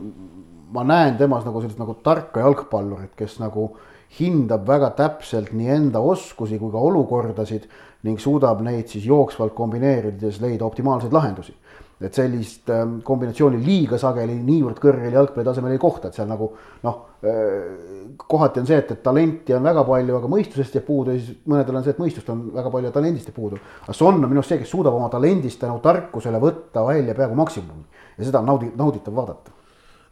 [0.72, 3.70] ma näen temas nagu sellist nagu tarka jalgpallurit, kes nagu
[4.18, 7.68] hindab väga täpselt nii enda oskusi kui ka olukordasid
[8.06, 11.54] ning suudab neid siis jooksvalt kombineerides leida optimaalseid lahendusi.
[11.98, 16.46] et sellist ähm, kombinatsiooni liiga sageli niivõrd kõrgel jalgpalli tasemel ei kohta, et seal nagu
[16.84, 21.16] noh, äh, kohati on see, et, et talenti on väga palju, aga mõistusest jääb puudu
[21.16, 23.58] ja siis mõnedel on see, et mõistust on väga palju ja talendist jääb puudu.
[23.82, 27.42] aga Son on minu arust see, kes suudab oma talendist tänu tarkusele võtta välja peaaegu
[27.42, 28.04] maksimumi.
[28.14, 29.57] ja seda on naudi-, nauditav vaadata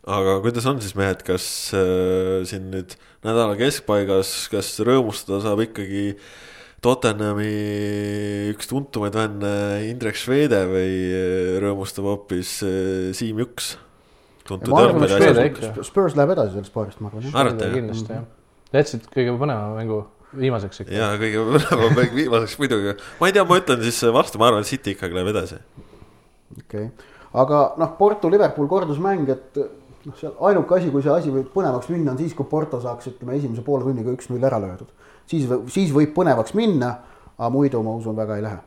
[0.07, 6.13] aga kuidas on siis mehed, kas äh, siin nüüd nädala keskpaigas, kas rõõmustada saab ikkagi
[6.15, 6.29] äh,
[6.85, 9.53] Tottenhami üks tuntumaid vänne
[9.89, 13.73] Indrek Švede või eh, rõõmustab hoopis eh, Siim Juks?
[14.47, 17.33] Spurs läheb edasi sellest paarist, ma arvan.
[17.33, 17.73] arvate jah?
[17.75, 18.29] kindlasti jah.
[18.77, 19.99] jätsid kõige põnevama mängu
[20.37, 20.95] viimaseks ikka.
[20.95, 22.95] jaa, kõige põnevam mäng viimaseks muidugi.
[23.19, 25.59] ma ei tea, ma ütlen siis vastu, ma arvan, et City ikkagi läheb edasi.
[26.61, 27.11] okei okay.,
[27.43, 29.59] aga noh, Porto Liverpool kordusmäng, et
[30.07, 33.11] noh, seal ainuke asi, kui see asi võib põnevaks minna, on siis, kui Porto saaks,
[33.11, 34.93] ütleme, esimese poole tunniga üks-null ära löödud
[35.31, 36.93] siis, siis võib põnevaks minna,
[37.37, 38.61] aga muidu ma usun, väga ei lähe.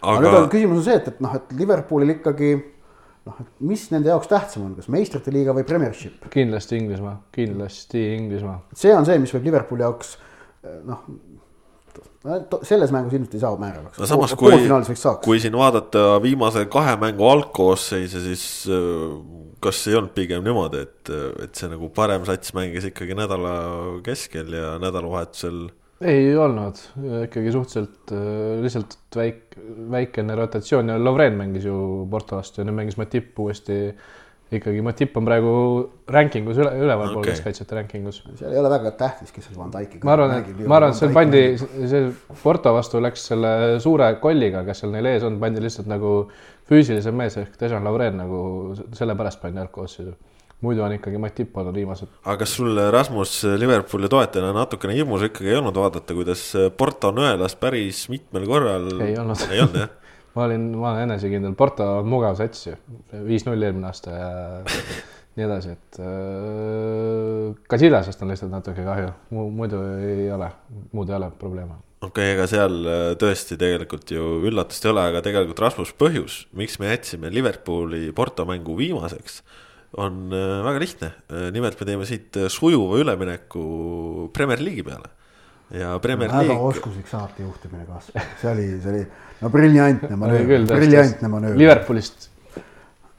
[0.00, 3.86] aga nüüd on küsimus on see, et, et noh, et Liverpoolil ikkagi noh, et mis
[3.92, 6.28] nende jaoks tähtsam on, kas meistrite liiga või Premiership?
[6.32, 8.60] kindlasti Inglismaa, kindlasti Inglismaa.
[8.74, 10.16] see on see, mis võib Liverpooli jaoks
[10.86, 11.04] noh,
[12.66, 14.00] selles mängus ilmselt ei saa määravaks.
[14.00, 14.56] no samas, kui,
[15.24, 18.46] kui siin vaadata viimase kahe mängu algkoosseise, siis
[19.66, 23.56] kas ei olnud pigem niimoodi, et, et see nagu parem sats mängis ikkagi nädala
[24.06, 25.66] keskel ja nädalavahetusel
[26.04, 26.76] ei olnud,
[27.24, 29.56] ikkagi suhteliselt äh, lihtsalt väik-,
[29.90, 33.96] väikene rotatsioon ja Lovren mängis ju Porto vastu ja nüüd mängis Matip uuesti.
[34.52, 35.52] ikkagi Matip on praegu
[36.12, 37.32] rankingus üle, ülevalpool okay.
[37.32, 38.20] keskkaitsjate rankingus.
[38.38, 40.02] seal ei ole väga tähtis, kes seal Van Dijk'i.
[40.04, 42.04] ma arvan, et, ma arvan, et seal pandi, see
[42.42, 46.12] Porto vastu läks selle suure kolliga, kes seal neil ees on, pandi lihtsalt nagu
[46.70, 48.40] füüsilisem mees ehk Dejan Lovren nagu
[48.96, 50.16] sellepärast pandi algkoosseisu
[50.64, 52.08] muidu on ikkagi Matip olnud viimased.
[52.24, 56.48] aga kas sul, Rasmus, Liverpooli toetajana natukene hirmus ikkagi ei olnud vaadata, kuidas
[56.78, 58.88] Porto nõelas päris mitmel korral?
[59.04, 59.46] ei olnud.
[59.50, 59.92] ei olnud jah
[60.36, 62.76] ma olin, ma olen enesekindel, Porto on mugav sats ju,
[63.26, 64.30] viis-null eelmine aasta ja
[65.36, 70.48] nii edasi, et äh, Casillasest on lihtsalt natuke kahju, muidu ei ole,
[70.96, 75.06] muud ei ole probleeme okei okay,, ega seal äh, tõesti tegelikult ju üllatust ei ole,
[75.12, 79.40] aga tegelikult Rasmus põhjus, miks me jätsime Liverpooli Porto mängu viimaseks
[80.02, 85.12] on äh, väga lihtne, äh, nimelt me teeme siit sujuva ülemineku Premier League'i peale.
[85.72, 86.52] ja Premier League.
[86.52, 89.04] väga oskuslik saatejuhtimine kasvõi, see oli, see oli
[89.40, 91.58] no briljantne manööver, briljantne manööver.
[91.64, 92.28] Liverpoolist,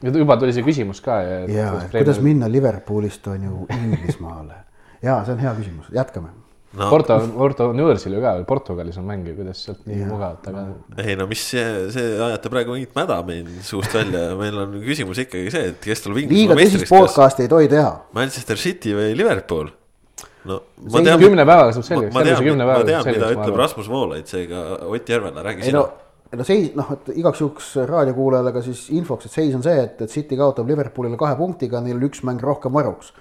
[0.06, 1.18] juba tuli see küsimus ka.
[1.50, 4.62] ja, kuidas minna Liverpoolist on ju Inglismaale
[5.02, 6.30] ja see on hea küsimus, jätkame
[6.76, 6.88] no..
[6.90, 10.64] Porto, Porto on võõrsil ju ka, Portugalis on mäng ju, kuidas sealt nii mugavalt, aga.
[11.04, 11.64] ei no mis see,
[11.94, 16.04] see ajate praegu mingit mäda meil suust välja meil on küsimus ikkagi see, et kes
[16.04, 16.92] tuleb Inglismaa meistriks.
[16.92, 17.92] podcast'i ei tohi teha.
[18.16, 19.72] Manchester City või Liverpool?
[20.48, 21.22] no ma tean.
[21.22, 22.12] kümne päevaga saab selgeks.
[22.14, 25.88] ma tean, ma tean, mida ütleb Rasmus Voolaid, seega Ott Järvela, räägi sina no
[26.36, 29.96] no seis, noh, et igaks juhuks raadiokuulajale ka siis infoks, et seis on see, et,
[30.04, 33.14] et City kaotab Liverpoolile kahe punktiga, neil on üks mäng rohkem varuks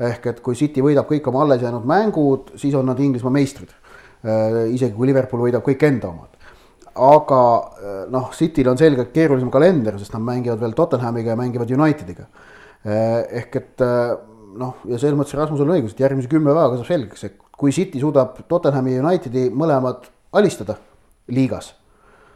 [0.00, 3.72] ehk et kui City võidab kõik oma alles jäänud mängud, siis on nad Inglismaa meistrid.
[4.20, 6.36] Äh, isegi kui Liverpool võidab kõik enda omad.
[7.00, 7.42] aga
[7.80, 12.26] äh, noh, Cityl on selgelt keerulisem kalender, sest nad mängivad veel Tottenhamiga ja mängivad Unitediga.
[12.84, 13.84] Äh, ehk et
[14.60, 17.72] noh, ja selles mõttes Rasmusel on õigus, et järgmise kümne päevaga saab selgeks, et kui
[17.72, 20.76] City suudab Tottenhami ja Unitedi mõlemad alistada
[21.30, 21.74] liigas,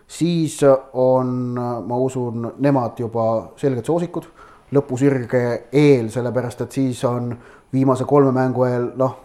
[0.08, 3.26] siis on, ma usun, nemad juba
[3.60, 4.28] selged soosikud
[4.74, 7.32] lõpusirge eel, sellepärast et siis on
[7.72, 9.16] viimase kolme mängu eel noh,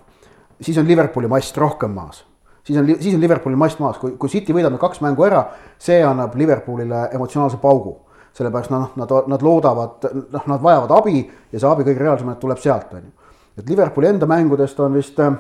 [0.62, 2.26] siis on Liverpooli mast rohkem maas.
[2.64, 5.43] siis on, siis on Liverpooli mast maas, kui, kui City võidab need kaks mängu ära,
[5.80, 7.97] see annab Liverpoolile emotsionaalse paugu.
[8.34, 12.60] sellepärast noh, nad, nad loodavad, noh, nad vajavad abi ja see abi kõige reaalsemalt tuleb
[12.62, 13.32] sealt, on ju.
[13.58, 15.34] et Liverpooli enda mängudest on vist äh,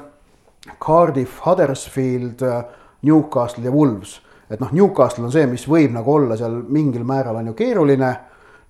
[0.81, 2.63] Cardiff, Huddersfield, äh,
[3.01, 4.21] Newcastle ja Wolves.
[4.49, 8.15] et noh, Newcastle on see, mis võib nagu olla seal mingil määral on ju keeruline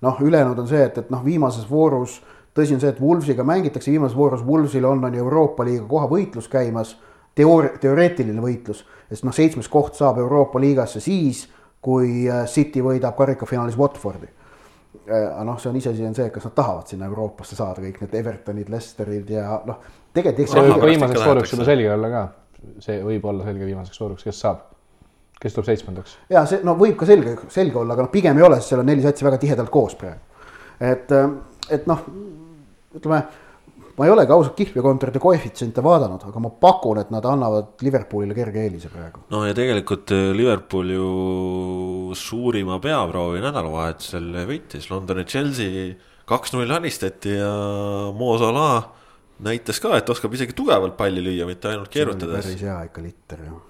[0.02, 2.20] noh, ülejäänud on see, et, et noh, viimases voorus
[2.56, 6.08] tõsi on see, et Wolvesiga mängitakse, viimases voorus Wolvesil on, on ju Euroopa liiga koha
[6.10, 6.96] võitlus käimas,
[7.38, 11.46] teoor-, teoreetiline võitlus, sest noh, seitsmes koht saab Euroopa liigasse siis,
[11.80, 14.28] kui äh, City võidab karikafinaalis Watfordi.
[15.10, 18.14] aga noh, see on iseasi on see, kas nad tahavad sinna Euroopasse saada, kõik need
[18.20, 19.78] Evertonid, Lesterid ja noh,
[20.14, 20.82] tegelikult.
[20.84, 22.26] viimaseks vooruks juba selge olla ka,
[22.84, 24.66] see võib olla selge viimaseks vooruks, kes saab,
[25.40, 26.16] kes tuleb seitsmendaks.
[26.32, 28.82] ja see no võib ka selge, selge olla, aga noh, pigem ei ole, sest seal
[28.82, 30.20] on neli satsi väga tihedalt koos praegu.
[30.80, 31.14] et,
[31.70, 32.04] et noh,
[32.96, 33.22] ütleme
[34.00, 38.62] ma ei olegi ausalt kihlveokontorite koefitsiente vaadanud, aga ma pakun, et nad annavad Liverpoolile kerge
[38.64, 39.24] eelise praegu.
[39.32, 41.08] no ja tegelikult äh, Liverpool ju
[42.16, 45.90] suurima peaproovi nädalavahetusel võitis Londoni Chelsea
[46.30, 47.52] kaks-null alistati ja
[48.16, 48.88] Mo Salah
[49.44, 52.44] näitas ka, et oskab isegi tugevalt palli lüüa, mitte ainult keerutades.
[52.44, 53.60] päris hea ikka litter ju.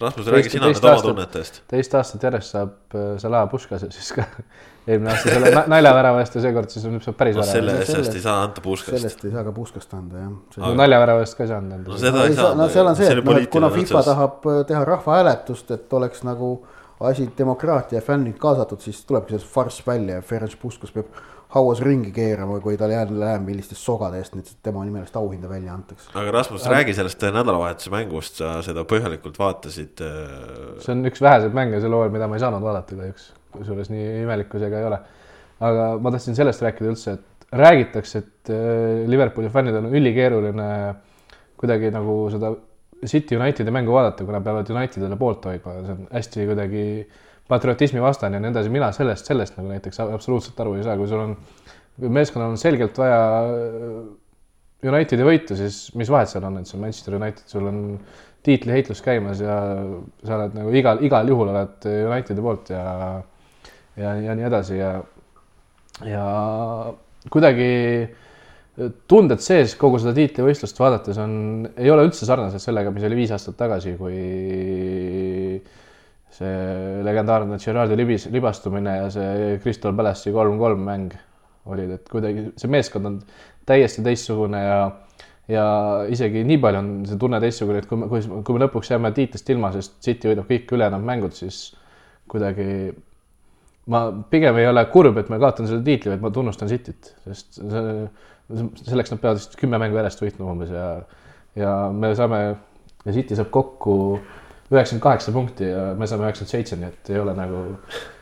[0.00, 1.62] Rasmus, räägi sina nüüd oma tunnetest.
[1.70, 4.24] teist aastat järjest saab äh, Salah puškase siis ka
[4.88, 7.52] eelmine aasta selle naljavärava eest ja seekord siis saab päris no, värava.
[7.52, 8.94] selle eest ei saa anta puškast.
[8.94, 10.62] sellest ei saa ka puškast anda jah see....
[10.62, 11.92] no naljavärava eest ka ei saanud anda.
[11.92, 12.52] no seda ei saa.
[12.58, 16.22] no seal on see, et noh, et kuna FIFA tahab äh, teha rahvahääletust, et oleks
[16.28, 16.52] nagu
[17.00, 21.12] asi demokraatia ja fännid kaasatud, siis tulebki see farss välja ja Ferenc Puskas peab
[21.54, 26.10] hauas ringi keerama, kui tal jälle läheb millistest sogadest nüüd tema nimelist auhinda välja antakse.
[26.12, 30.04] aga Rasmus, räägi sellest nädalavahetuse mängust, sa seda põhjalikult vaatasid.
[30.04, 33.88] Äh, see on üks väheseid mänge sel hooajal, mida ma ei saanud vaadata kahjuks kusjuures
[33.92, 35.00] nii imelik kui see ka ei ole.
[35.64, 40.68] aga ma tahtsin sellest rääkida üldse, et räägitakse, et äh, Liverpooli fännidel on ülikeeruline
[41.58, 42.52] kuidagi nagu seda
[43.06, 46.84] City Unitedi mängu vaadata, kui nad peavad Unitedile poolt hoidma, see on hästi kuidagi
[47.48, 51.08] patriotismi vastane ja nii edasi, mina sellest, sellest nagu näiteks absoluutselt aru ei saa, kui
[51.10, 51.34] sul on,
[51.98, 54.00] kui meeskonnal on selgelt vaja äh,
[54.88, 57.80] Unitedi võitu, siis mis vahet seal on, et see on Manchester United, sul on
[58.46, 59.56] tiitliheitlus käimas ja
[60.22, 62.84] sa oled nagu igal, igal juhul oled Unitedi poolt ja
[63.98, 64.92] ja, ja nii edasi ja,
[66.06, 66.24] ja
[67.32, 67.70] kuidagi
[69.10, 71.32] tunded sees kogu seda tiitlivõistlust vaadates on,
[71.74, 74.14] ei ole üldse sarnased sellega, mis oli viis aastat tagasi, kui
[76.34, 81.16] see legendaarne Gerardi libis, libastumine ja see Crystal Palace'i kolm-kolm mäng
[81.68, 83.20] olid, et kuidagi see meeskond on
[83.68, 84.78] täiesti teistsugune ja
[85.48, 85.64] ja
[86.12, 89.12] isegi nii palju on see tunne teistsugune, et kui me, kui, kui me lõpuks jääme
[89.16, 91.70] tiitlist ilma, sest City võidab kõik ülejäänud mängud, siis
[92.28, 92.68] kuidagi
[93.88, 97.60] ma pigem ei ole kurb, et ma kaotan selle tiitli, vaid ma tunnustan Cityt, sest
[97.62, 97.94] see,
[98.84, 100.84] selleks nad peavad vist kümme mängu järjest võitma umbes ja,
[101.56, 102.42] ja me saame
[103.08, 103.96] City saab kokku
[104.70, 107.60] üheksakümmend kaheksa punkti ja me saame üheksakümmend seitse, nii et ei ole nagu.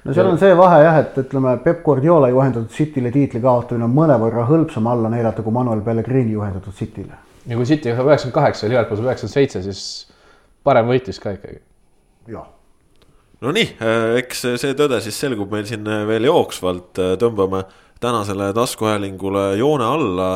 [0.05, 3.95] no seal on see vahe jah, et ütleme, Peep Guardiola juhendatud Cityle tiitli kaotamine on
[3.97, 7.19] mõnevõrra hõlpsam alla neelata kui Manuel Pellegrini juhendatud Cityle.
[7.47, 9.81] ja kui City saab üheksakümmend kaheksa ja Liverpool saab üheksakümmend seitse, siis
[10.65, 11.63] parem võitis ka ikkagi.
[12.31, 12.53] jah
[13.45, 17.67] Nonii, äh, eks see tõde siis selgub meil siin veel jooksvalt, äh, tõmbame
[18.01, 20.31] tänasele taskuhäälingule joone alla.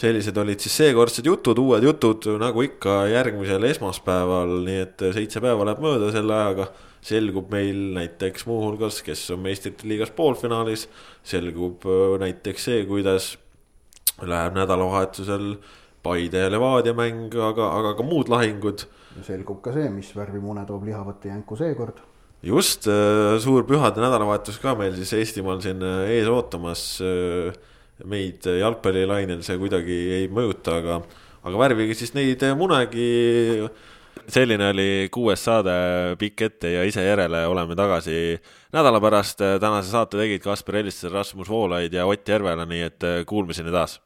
[0.00, 5.66] Sellised olid siis seekordsed jutud, uued jutud nagu ikka järgmisel esmaspäeval, nii et seitse päeva
[5.68, 6.70] läheb mööda selle ajaga.
[7.00, 10.82] selgub meil näiteks muuhulgas, kes on meistrite liigas poolfinaalis,
[11.24, 11.86] selgub
[12.20, 13.38] näiteks see, kuidas
[14.20, 15.54] läheb nädalavahetusel
[16.02, 18.84] Paide ja Levadia mäng, aga, aga ka muud lahingud.
[19.24, 22.00] selgub ka see, mis värvi mune toob lihavõtte jänku seekord
[22.42, 26.84] just, äh, suur pühade nädalavahetus ka meil siis Eestimaal siin äh, ees ootamas.
[28.08, 31.00] Meid jalgpallilainel see kuidagi ei mõjuta, aga,
[31.46, 33.68] aga värvige siis neid munegi.
[34.30, 35.72] selline oli kuues saade
[36.18, 38.38] Pikk ette ja ise järele, oleme tagasi
[38.72, 39.38] nädala pärast.
[39.60, 44.00] tänase saate tegid Kaspar Ellisson, Rasmus Voolaid ja Ott Järvela, nii et kuulmiseni taas